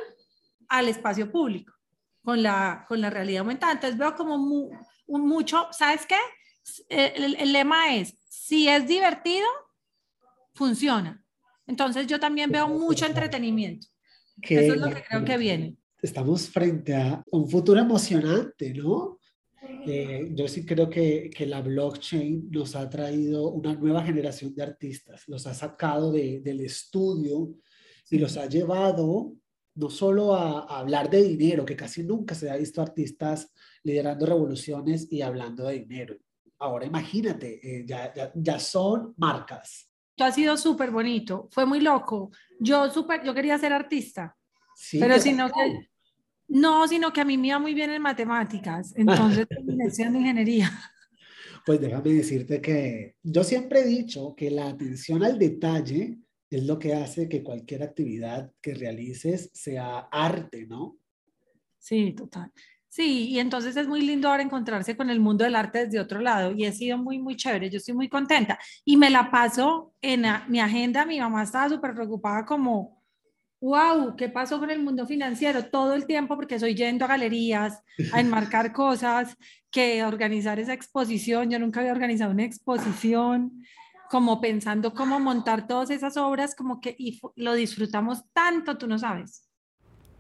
al 0.68 0.90
espacio 0.90 1.32
público 1.32 1.74
con 2.24 2.44
la, 2.44 2.86
con 2.88 3.00
la 3.00 3.10
realidad 3.10 3.42
aumentada. 3.42 3.72
Entonces 3.72 3.98
veo 3.98 4.16
como 4.16 4.38
mucho, 5.08 5.68
¿sabes 5.72 6.06
qué? 6.06 6.18
El, 6.90 7.36
el, 7.36 7.54
lema 7.54 7.96
es, 7.96 8.18
si 8.28 8.68
es 8.68 8.86
divertido, 8.86 9.48
funciona. 10.56 11.24
Entonces 11.68 12.08
yo 12.08 12.20
también 12.20 12.50
veo 12.52 12.68
mucho 12.68 13.06
entretenimiento. 13.06 13.88
Eso 14.42 14.74
es 14.74 14.80
lo 14.80 14.90
que 14.90 15.04
creo 15.04 15.24
que 15.24 15.38
viene. 15.38 15.78
Estamos 16.02 16.50
frente 16.50 16.96
a 16.96 17.24
un 17.32 17.48
futuro 17.48 17.80
emocionante, 17.80 18.74
¿no? 18.74 19.20
Eh, 19.88 20.32
yo 20.34 20.48
sí 20.48 20.66
creo 20.66 20.90
que, 20.90 21.30
que, 21.30 21.46
la 21.46 21.62
blockchain 21.62 22.50
nos 22.52 22.76
ha 22.76 22.90
traído 22.90 23.50
una 23.52 23.74
nueva 23.76 24.04
generación 24.04 24.54
de 24.54 24.64
artistas, 24.64 25.24
los 25.28 25.46
ha 25.48 25.54
sacado 25.54 26.12
de, 26.12 26.40
del 26.42 26.62
estudio 26.62 27.56
y 28.10 28.18
los 28.18 28.38
ha 28.38 28.48
llevado 28.48 29.36
no 29.76 29.90
solo 29.90 30.34
a, 30.34 30.62
hablar 30.80 31.10
de 31.10 31.22
dinero, 31.24 31.66
que 31.66 31.76
casi 31.76 32.04
nunca 32.04 32.34
se 32.34 32.50
ha 32.50 32.56
visto 32.56 32.82
artistas 32.82 33.52
liderando 33.84 34.26
revoluciones 34.26 35.12
y 35.12 35.22
hablando 35.22 35.68
de 35.68 35.80
dinero. 35.80 36.16
Ahora 36.60 36.86
imagínate, 36.86 37.60
eh, 37.62 37.86
ya, 37.86 38.14
ya, 38.14 38.32
ya, 38.34 38.60
son 38.60 39.14
marcas. 39.18 39.85
Ha 40.18 40.32
sido 40.32 40.56
súper 40.58 40.92
bonito, 40.92 41.50
fue 41.52 41.66
muy 41.66 41.82
loco. 41.82 42.32
Yo, 42.60 42.90
super, 42.90 43.24
yo 43.24 43.34
quería 43.34 43.58
ser 43.58 43.74
artista, 43.74 44.36
sí, 44.76 45.00
pero 45.00 45.20
si 45.20 45.34
no, 45.34 45.50
que, 45.50 45.90
no, 46.48 46.88
sino 46.88 47.12
que 47.12 47.22
a 47.22 47.26
mí 47.26 47.38
me 47.38 47.48
iba 47.48 47.60
muy 47.60 47.74
bien 47.74 47.92
en 47.92 48.02
matemáticas, 48.02 48.94
entonces 48.96 49.48
terminé 49.50 49.86
estudiando 49.86 50.20
ingeniería. 50.20 50.72
Pues 51.66 51.82
déjame 51.82 52.14
decirte 52.14 52.62
que 52.62 53.16
yo 53.24 53.44
siempre 53.44 53.82
he 53.82 53.86
dicho 53.86 54.36
que 54.36 54.52
la 54.52 54.68
atención 54.68 55.24
al 55.24 55.40
detalle 55.40 56.20
es 56.50 56.64
lo 56.64 56.78
que 56.78 56.94
hace 56.94 57.28
que 57.28 57.44
cualquier 57.44 57.84
actividad 57.84 58.52
que 58.62 58.76
realices 58.76 59.50
sea 59.54 60.08
arte, 60.12 60.68
¿no? 60.68 61.00
Sí, 61.80 62.14
total. 62.14 62.52
Sí, 62.96 63.28
y 63.28 63.40
entonces 63.40 63.76
es 63.76 63.90
muy 63.90 64.00
lindo 64.00 64.30
ahora 64.30 64.42
encontrarse 64.42 64.96
con 64.96 65.10
el 65.10 65.20
mundo 65.20 65.44
del 65.44 65.58
arte 65.58 65.86
desde 65.86 66.00
otro 66.00 66.22
lado 66.22 66.54
y 66.54 66.66
ha 66.66 66.72
sido 66.72 66.98
muy, 66.98 67.20
muy 67.20 67.36
chévere. 67.36 67.70
Yo 67.70 67.80
estoy 67.80 67.94
muy 67.94 68.08
contenta 68.08 68.58
y 68.86 68.96
me 68.96 69.10
la 69.10 69.30
paso 69.30 69.94
en 70.02 70.24
mi 70.48 70.62
agenda. 70.62 71.06
Mi 71.06 71.20
mamá 71.20 71.44
estaba 71.44 71.68
súper 71.68 71.94
preocupada 71.94 72.46
como, 72.46 73.04
wow, 73.60 74.16
¿qué 74.16 74.30
pasó 74.30 74.60
con 74.60 74.70
el 74.70 74.82
mundo 74.82 75.06
financiero? 75.06 75.66
Todo 75.66 75.94
el 75.94 76.06
tiempo, 76.06 76.38
porque 76.38 76.58
soy 76.58 76.74
yendo 76.74 77.04
a 77.04 77.10
galerías, 77.10 77.84
a 78.14 78.22
enmarcar 78.22 78.72
cosas, 78.72 79.36
que 79.70 80.02
organizar 80.06 80.58
esa 80.62 80.72
exposición. 80.72 81.50
Yo 81.52 81.60
nunca 81.60 81.82
había 81.82 81.92
organizado 81.92 82.32
una 82.32 82.46
exposición, 82.46 83.62
como 84.10 84.40
pensando 84.40 84.94
cómo 84.94 85.20
montar 85.20 85.68
todas 85.68 85.90
esas 85.90 86.16
obras, 86.16 86.56
como 86.56 86.80
que 86.80 86.96
y 86.98 87.20
lo 87.36 87.56
disfrutamos 87.56 88.24
tanto, 88.32 88.78
tú 88.78 88.88
no 88.88 88.98
sabes. 88.98 89.50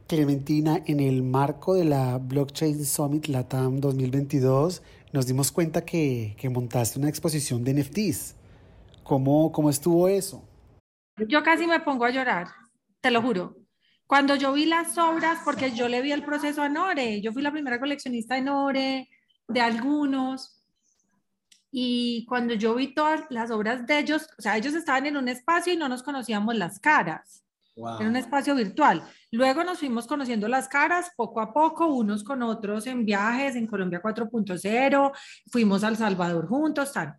Clementina, 0.07 0.81
en 0.85 0.99
el 0.99 1.23
marco 1.23 1.73
de 1.73 1.85
la 1.85 2.17
Blockchain 2.17 2.85
Summit 2.85 3.27
Latam 3.27 3.79
2022, 3.79 4.83
nos 5.13 5.27
dimos 5.27 5.51
cuenta 5.51 5.83
que, 5.83 6.35
que 6.37 6.49
montaste 6.49 6.99
una 6.99 7.09
exposición 7.09 7.63
de 7.63 7.73
NFTs. 7.73 8.35
¿Cómo, 9.03 9.51
¿Cómo 9.51 9.69
estuvo 9.69 10.07
eso? 10.07 10.43
Yo 11.27 11.43
casi 11.43 11.65
me 11.65 11.79
pongo 11.79 12.05
a 12.05 12.11
llorar 12.11 12.47
te 13.05 13.11
lo 13.11 13.21
juro. 13.21 13.55
Cuando 14.07 14.35
yo 14.35 14.51
vi 14.53 14.65
las 14.65 14.97
obras, 14.97 15.37
porque 15.45 15.69
yo 15.69 15.87
le 15.87 16.01
vi 16.01 16.11
el 16.11 16.25
proceso 16.25 16.63
a 16.63 16.69
Nore, 16.69 17.21
yo 17.21 17.31
fui 17.31 17.43
la 17.43 17.51
primera 17.51 17.79
coleccionista 17.79 18.33
de 18.33 18.41
Nore, 18.41 19.09
de 19.47 19.61
algunos, 19.61 20.65
y 21.69 22.25
cuando 22.25 22.55
yo 22.55 22.73
vi 22.73 22.95
todas 22.95 23.21
las 23.29 23.51
obras 23.51 23.85
de 23.85 23.99
ellos, 23.99 24.27
o 24.39 24.41
sea, 24.41 24.57
ellos 24.57 24.73
estaban 24.73 25.05
en 25.05 25.17
un 25.17 25.27
espacio 25.27 25.71
y 25.71 25.77
no 25.77 25.87
nos 25.87 26.01
conocíamos 26.01 26.55
las 26.55 26.79
caras. 26.79 27.44
En 27.75 28.07
un 28.07 28.15
espacio 28.15 28.55
virtual. 28.55 29.03
Luego 29.31 29.63
nos 29.63 29.79
fuimos 29.79 30.07
conociendo 30.07 30.47
las 30.47 30.67
caras 30.67 31.11
poco 31.15 31.41
a 31.41 31.53
poco, 31.53 31.87
unos 31.87 32.23
con 32.23 32.41
otros 32.43 32.87
en 32.87 33.05
viajes 33.05 33.55
en 33.55 33.67
Colombia 33.67 34.01
4.0, 34.01 35.11
fuimos 35.51 35.83
al 35.83 35.97
Salvador 35.97 36.47
juntos, 36.47 36.93
tal 36.93 37.17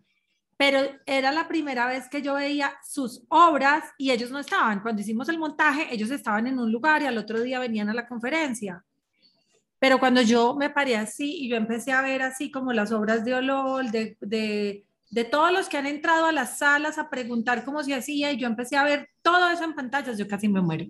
pero 0.57 0.81
era 1.05 1.33
la 1.33 1.47
primera 1.47 1.87
vez 1.87 2.09
que 2.09 2.23
yo 2.23 2.35
veía 2.35 2.73
sus 2.83 3.25
obras 3.29 3.85
y 3.99 4.11
ellos 4.11 4.31
no 4.31 4.39
estaban. 4.39 4.81
Cuando 4.81 5.03
hicimos 5.03 5.29
el 5.29 5.39
montaje, 5.39 5.93
ellos 5.93 6.11
estaban 6.11 6.47
en 6.47 6.59
un 6.59 6.73
lugar 6.73 7.03
y 7.03 7.07
al 7.07 7.19
otro 7.19 7.41
día 7.41 7.59
venían 7.59 7.91
a 7.91 7.95
la 7.95 8.09
conferencia. 8.09 8.83
Pero 9.79 9.99
cuando 9.99 10.23
yo 10.23 10.55
me 10.55 10.71
paré 10.71 10.97
así 10.97 11.45
y 11.45 11.51
yo 11.51 11.57
empecé 11.57 11.93
a 11.93 12.01
ver 12.01 12.23
así 12.23 12.51
como 12.51 12.73
las 12.73 12.91
obras 12.91 13.25
de 13.25 13.35
Olol, 13.35 13.91
de, 13.91 14.17
de, 14.21 14.87
de 15.11 15.25
todos 15.25 15.53
los 15.53 15.69
que 15.69 15.79
han 15.79 15.87
entrado 15.87 16.27
a 16.27 16.33
las 16.33 16.59
salas 16.59 16.99
a 16.99 17.11
preguntar 17.11 17.65
cómo 17.65 17.83
se 17.83 17.95
hacía 17.95 18.33
y 18.33 18.39
yo 18.39 18.47
empecé 18.47 18.77
a 18.77 18.85
ver 18.85 19.09
todo 19.23 19.49
eso 19.49 19.65
en 19.65 19.75
pantallas, 19.75 20.19
yo 20.19 20.27
casi 20.27 20.49
me 20.49 20.61
muero. 20.61 20.87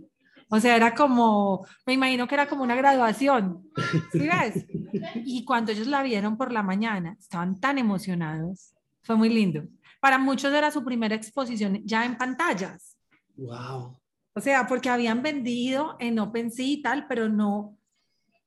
O 0.48 0.60
sea, 0.60 0.76
era 0.76 0.94
como, 0.94 1.66
me 1.86 1.94
imagino 1.94 2.28
que 2.28 2.34
era 2.36 2.46
como 2.46 2.62
una 2.62 2.76
graduación, 2.76 3.68
¿sí 4.12 4.20
ves? 4.20 4.66
Y 5.24 5.44
cuando 5.44 5.72
ellos 5.72 5.88
la 5.88 6.02
vieron 6.02 6.36
por 6.36 6.52
la 6.52 6.62
mañana, 6.62 7.16
estaban 7.18 7.58
tan 7.60 7.78
emocionados 7.78 8.72
fue 9.06 9.16
muy 9.16 9.28
lindo. 9.28 9.62
Para 10.00 10.18
muchos 10.18 10.52
era 10.52 10.70
su 10.70 10.84
primera 10.84 11.14
exposición 11.14 11.80
ya 11.84 12.04
en 12.04 12.18
pantallas. 12.18 12.98
Wow. 13.36 13.96
O 14.34 14.40
sea, 14.40 14.66
porque 14.66 14.90
habían 14.90 15.22
vendido 15.22 15.96
en 16.00 16.18
OpenSea 16.18 16.66
y 16.66 16.82
tal, 16.82 17.06
pero 17.06 17.28
no, 17.28 17.78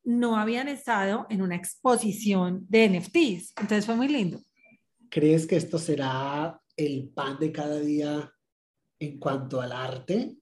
no 0.04 0.38
habían 0.38 0.68
estado 0.68 1.26
en 1.30 1.42
una 1.42 1.56
exposición 1.56 2.66
de 2.68 2.90
NFTs. 2.90 3.54
Entonces 3.58 3.86
fue 3.86 3.96
muy 3.96 4.10
lindo. 4.10 4.40
¿Crees 5.10 5.48
que 5.48 5.56
esto 5.56 5.80
será 5.80 6.62
el 6.78 7.10
pan 7.10 7.39
de 7.39 7.52
cada 7.52 7.80
día 7.80 8.32
en 9.00 9.19
cuanto 9.19 9.60
al 9.60 9.72
arte? 9.72 10.38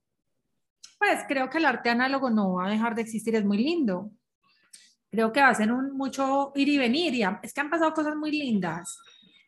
Pues 0.97 1.19
creo 1.27 1.49
que 1.49 1.59
el 1.59 1.65
arte 1.65 1.89
análogo 1.89 2.29
no 2.29 2.53
va 2.53 2.67
a 2.67 2.71
dejar 2.71 2.95
de 2.95 3.01
existir, 3.01 3.35
es 3.35 3.45
muy 3.45 3.59
lindo. 3.59 4.11
Creo 5.09 5.31
que 5.31 5.39
va 5.39 5.49
a 5.49 5.55
ser 5.55 5.71
un 5.71 5.95
mucho 5.95 6.51
ir 6.55 6.67
y 6.67 6.77
venir. 6.77 7.13
Y 7.13 7.23
es 7.43 7.53
que 7.53 7.61
han 7.61 7.69
pasado 7.69 7.93
cosas 7.93 8.15
muy 8.15 8.31
lindas. 8.31 8.99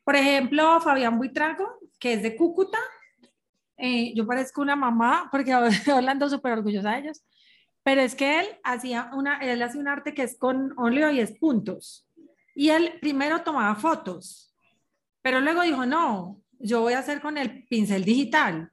Por 0.05 0.15
ejemplo, 0.15 0.79
Fabián 0.79 1.17
Buitrago, 1.17 1.67
que 1.99 2.13
es 2.13 2.23
de 2.23 2.36
Cúcuta. 2.36 2.79
Eh, 3.77 4.13
yo 4.15 4.25
parezco 4.25 4.62
una 4.62 4.75
mamá 4.75 5.27
porque 5.32 5.51
hablando 5.93 6.29
súper 6.29 6.53
orgullosa 6.53 6.91
de 6.91 6.99
ellos, 6.99 7.23
pero 7.84 8.01
es 8.01 8.15
que 8.15 8.39
él 8.39 8.47
hacía 8.63 9.12
una, 9.13 9.39
él 9.39 9.62
hace 9.62 9.77
un 9.77 9.88
arte 9.88 10.13
que 10.13 10.23
es 10.23 10.38
con 10.38 10.73
óleo 10.77 11.12
y 11.12 11.19
es 11.19 11.38
puntos. 11.38 12.08
Y 12.55 12.69
él 12.69 12.93
primero 13.01 13.41
tomaba 13.41 13.75
fotos, 13.75 14.48
pero 15.21 15.41
luego 15.41 15.62
dijo, 15.62 15.86
no, 15.86 16.41
yo 16.60 16.82
voy 16.82 16.93
a 16.93 16.99
hacer 16.99 17.21
con 17.21 17.38
el 17.38 17.65
pincel 17.67 18.03
digital, 18.03 18.71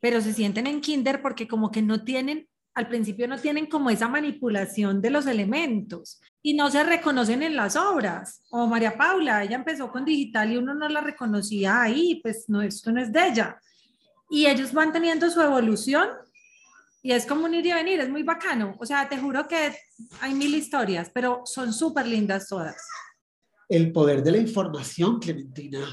pero 0.00 0.20
se 0.20 0.32
sienten 0.32 0.66
en 0.66 0.80
kinder 0.80 1.22
porque 1.22 1.48
como 1.48 1.70
que 1.70 1.82
no 1.82 2.04
tienen 2.04 2.48
al 2.74 2.88
principio 2.88 3.28
no 3.28 3.38
tienen 3.38 3.66
como 3.66 3.88
esa 3.88 4.08
manipulación 4.08 5.00
de 5.00 5.10
los 5.10 5.26
elementos 5.26 6.20
y 6.42 6.54
no 6.54 6.70
se 6.70 6.82
reconocen 6.82 7.42
en 7.42 7.54
las 7.54 7.76
obras. 7.76 8.42
O 8.50 8.66
María 8.66 8.98
Paula, 8.98 9.44
ella 9.44 9.56
empezó 9.56 9.90
con 9.90 10.04
digital 10.04 10.52
y 10.52 10.56
uno 10.56 10.74
no 10.74 10.88
la 10.88 11.00
reconocía 11.00 11.82
ahí, 11.82 12.20
pues 12.20 12.46
no, 12.48 12.62
esto 12.62 12.90
no 12.90 13.00
es 13.00 13.12
de 13.12 13.28
ella. 13.28 13.58
Y 14.28 14.46
ellos 14.46 14.72
van 14.72 14.92
teniendo 14.92 15.30
su 15.30 15.40
evolución 15.40 16.08
y 17.00 17.12
es 17.12 17.26
como 17.26 17.44
un 17.44 17.54
ir 17.54 17.66
y 17.66 17.72
venir, 17.72 18.00
es 18.00 18.08
muy 18.08 18.24
bacano. 18.24 18.74
O 18.80 18.86
sea, 18.86 19.08
te 19.08 19.18
juro 19.18 19.46
que 19.46 19.72
hay 20.20 20.34
mil 20.34 20.54
historias, 20.54 21.10
pero 21.14 21.42
son 21.44 21.72
súper 21.72 22.06
lindas 22.06 22.48
todas. 22.48 22.76
El 23.68 23.92
poder 23.92 24.22
de 24.22 24.32
la 24.32 24.38
información, 24.38 25.18
Clementina. 25.18 25.84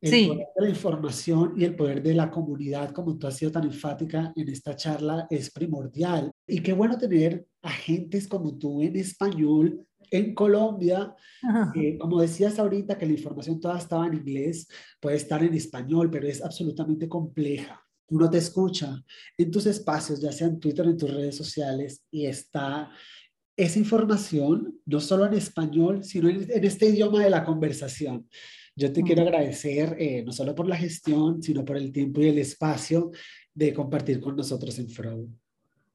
El 0.00 0.28
poder 0.28 0.46
de 0.56 0.62
la 0.62 0.68
información 0.68 1.54
y 1.56 1.64
el 1.64 1.74
poder 1.74 2.02
de 2.02 2.14
la 2.14 2.30
comunidad, 2.30 2.92
como 2.92 3.16
tú 3.18 3.26
has 3.26 3.36
sido 3.36 3.50
tan 3.50 3.64
enfática 3.64 4.32
en 4.36 4.48
esta 4.48 4.76
charla, 4.76 5.26
es 5.30 5.50
primordial. 5.50 6.30
Y 6.46 6.60
qué 6.60 6.72
bueno 6.72 6.98
tener 6.98 7.46
agentes 7.62 8.28
como 8.28 8.56
tú 8.56 8.82
en 8.82 8.96
español 8.96 9.86
en 10.10 10.34
Colombia. 10.34 11.14
como 11.98 12.20
decías 12.20 12.58
ahorita, 12.58 12.96
que 12.98 13.06
la 13.06 13.12
información 13.12 13.60
toda 13.60 13.78
estaba 13.78 14.06
en 14.06 14.14
inglés, 14.14 14.68
puede 15.00 15.16
estar 15.16 15.42
en 15.42 15.54
español, 15.54 16.10
pero 16.10 16.26
es 16.26 16.42
absolutamente 16.42 17.08
compleja. 17.08 17.82
Uno 18.08 18.30
te 18.30 18.38
escucha 18.38 19.02
en 19.36 19.50
tus 19.50 19.66
espacios, 19.66 20.20
ya 20.20 20.30
sea 20.30 20.46
en 20.46 20.60
Twitter, 20.60 20.86
en 20.86 20.96
tus 20.96 21.12
redes 21.12 21.36
sociales, 21.36 22.04
y 22.10 22.26
está 22.26 22.90
esa 23.56 23.78
información, 23.78 24.78
no 24.84 25.00
solo 25.00 25.26
en 25.26 25.34
español, 25.34 26.04
sino 26.04 26.28
en, 26.28 26.46
este 26.64 26.86
idioma 26.86 27.22
de 27.22 27.30
la 27.30 27.44
conversación. 27.44 28.28
Yo 28.74 28.92
te 28.92 29.02
quiero 29.02 29.22
agradecer 29.22 29.96
eh, 29.98 30.22
no 30.24 30.32
solo 30.32 30.54
por 30.54 30.68
la 30.68 30.76
gestión, 30.76 31.42
sino 31.42 31.64
por 31.64 31.78
el 31.78 31.90
tiempo 31.92 32.20
y 32.20 32.28
el 32.28 32.38
espacio 32.38 33.10
de 33.54 33.72
compartir 33.72 34.20
con 34.20 34.36
nosotros 34.36 34.78
en 34.78 34.90
Fraud. 34.90 35.28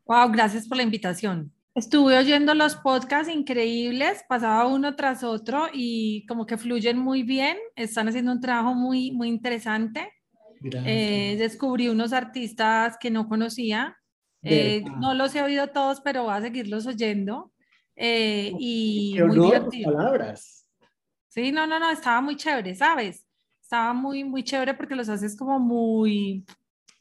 Wow, 0.06 0.32
gracias 0.32 0.68
por 0.68 0.78
la 0.78 0.84
invitación. 0.84 1.52
Estuve 1.76 2.18
oyendo 2.18 2.54
los 2.54 2.76
podcasts 2.76 3.34
increíbles, 3.34 4.24
pasaba 4.28 4.68
uno 4.68 4.96
tras 4.96 5.24
otro 5.24 5.68
y 5.72 6.26
como 6.26 6.46
que 6.46 6.58
fluyen 6.58 6.98
muy 6.98 7.24
bien, 7.24 7.56
están 7.76 8.10
haciendo 8.10 8.32
un 8.32 8.42
trabajo 8.42 8.74
muy, 8.74 9.12
muy 9.12 9.30
interesante. 9.30 10.12
Eh, 10.64 11.36
descubrí 11.40 11.88
unos 11.88 12.14
artistas 12.14 12.98
que 13.00 13.10
no 13.10 13.30
conocía, 13.30 13.96
eh, 14.44 14.84
no 15.00 15.14
los 15.14 15.34
he 15.36 15.42
oído 15.42 15.68
todos, 15.68 16.02
pero 16.02 16.24
voy 16.24 16.34
a 16.34 16.42
seguirlos 16.42 16.88
oyendo. 16.88 17.52
Eh, 17.96 18.54
y 18.60 19.16
muy 19.20 19.40
divertido. 19.40 19.94
palabras. 19.94 20.68
Sí, 21.28 21.52
no, 21.52 21.68
no, 21.68 21.80
no, 21.80 21.92
estaba 21.92 22.22
muy 22.22 22.36
chévere, 22.36 22.76
¿sabes? 22.76 23.26
Estaba 23.62 23.94
muy, 23.94 24.24
muy 24.24 24.44
chévere 24.44 24.74
porque 24.74 24.96
los 24.96 25.10
haces 25.10 25.38
como 25.38 25.60
muy 25.60 26.46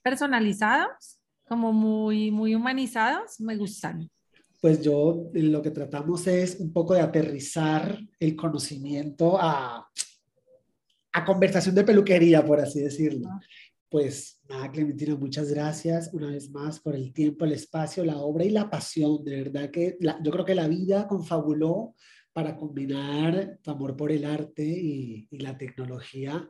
personalizados, 0.02 1.18
como 1.48 1.72
muy, 1.72 2.30
muy 2.30 2.54
humanizados, 2.54 3.40
me 3.40 3.56
gustan 3.56 4.10
pues 4.60 4.82
yo 4.82 5.30
lo 5.32 5.62
que 5.62 5.70
tratamos 5.70 6.26
es 6.26 6.60
un 6.60 6.72
poco 6.72 6.94
de 6.94 7.00
aterrizar 7.00 7.98
el 8.18 8.36
conocimiento 8.36 9.38
a, 9.40 9.88
a 11.12 11.24
conversación 11.24 11.74
de 11.74 11.84
peluquería, 11.84 12.44
por 12.44 12.60
así 12.60 12.80
decirlo. 12.80 13.28
Pues 13.90 14.40
nada, 14.48 14.70
Clementina, 14.70 15.16
muchas 15.16 15.50
gracias 15.50 16.10
una 16.12 16.28
vez 16.28 16.48
más 16.50 16.78
por 16.78 16.94
el 16.94 17.12
tiempo, 17.12 17.44
el 17.44 17.52
espacio, 17.52 18.04
la 18.04 18.18
obra 18.18 18.44
y 18.44 18.50
la 18.50 18.70
pasión. 18.70 19.24
De 19.24 19.42
verdad 19.42 19.70
que 19.70 19.98
yo 20.00 20.30
creo 20.30 20.44
que 20.44 20.54
la 20.54 20.68
vida 20.68 21.08
confabuló 21.08 21.94
para 22.32 22.56
combinar 22.56 23.58
tu 23.60 23.70
amor 23.72 23.96
por 23.96 24.12
el 24.12 24.24
arte 24.24 24.62
y, 24.62 25.26
y 25.28 25.38
la 25.40 25.58
tecnología 25.58 26.48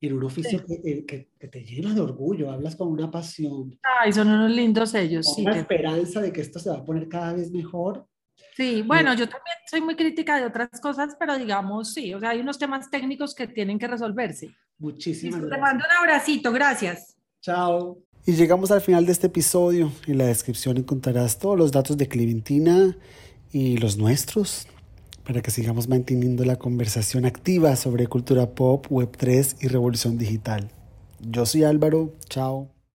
en 0.00 0.14
un 0.14 0.24
oficio 0.24 0.64
eh, 0.84 1.04
que, 1.04 1.28
que, 1.38 1.48
te 1.48 1.62
llena 1.62 1.92
de 1.92 2.00
orgullo, 2.00 2.50
hablas 2.50 2.74
con 2.74 2.88
una 2.88 3.10
pasión. 3.10 3.78
Ay, 4.00 4.12
son 4.14 4.28
unos 4.28 4.50
lindos 4.50 4.94
ellos, 4.94 5.30
con 5.34 5.44
Una 5.44 5.58
esperanza 5.58 6.22
de 6.22 6.32
que 6.32 6.40
esto 6.40 6.58
se 6.58 6.70
va 6.70 6.76
a 6.76 6.84
poner 6.84 7.08
cada 7.08 7.34
vez 7.34 7.50
mejor. 7.50 8.06
Sí, 8.56 8.82
bueno, 8.82 9.12
yo 9.12 9.28
también 9.28 9.56
soy 9.70 9.82
muy 9.82 9.96
crítica 9.96 10.38
de 10.38 10.46
otras 10.46 10.80
cosas, 10.80 11.14
pero 11.18 11.36
digamos, 11.36 11.92
sí, 11.92 12.14
o 12.14 12.20
sea, 12.20 12.30
hay 12.30 12.40
unos 12.40 12.58
temas 12.58 12.90
técnicos 12.90 13.34
que 13.34 13.46
tienen 13.46 13.78
que 13.78 13.86
resolverse. 13.86 14.50
Muchísimas 14.80 15.40
gracias. 15.40 15.56
Te 15.56 15.60
mando 15.60 15.84
un 15.84 15.96
abracito, 15.96 16.52
gracias. 16.52 17.14
Chao. 17.40 17.98
Y 18.26 18.32
llegamos 18.32 18.70
al 18.70 18.80
final 18.80 19.06
de 19.06 19.12
este 19.12 19.28
episodio. 19.28 19.92
En 20.06 20.18
la 20.18 20.26
descripción 20.26 20.76
encontrarás 20.76 21.38
todos 21.38 21.56
los 21.56 21.70
datos 21.70 21.96
de 21.96 22.08
Clementina 22.08 22.96
y 23.52 23.76
los 23.76 23.96
nuestros 23.96 24.66
para 25.24 25.42
que 25.42 25.50
sigamos 25.50 25.88
manteniendo 25.88 26.44
la 26.44 26.56
conversación 26.56 27.24
activa 27.24 27.76
sobre 27.76 28.08
cultura 28.08 28.50
pop, 28.50 28.86
Web3 28.88 29.58
y 29.60 29.68
revolución 29.68 30.18
digital. 30.18 30.70
Yo 31.20 31.46
soy 31.46 31.64
Álvaro, 31.64 32.14
chao. 32.28 32.70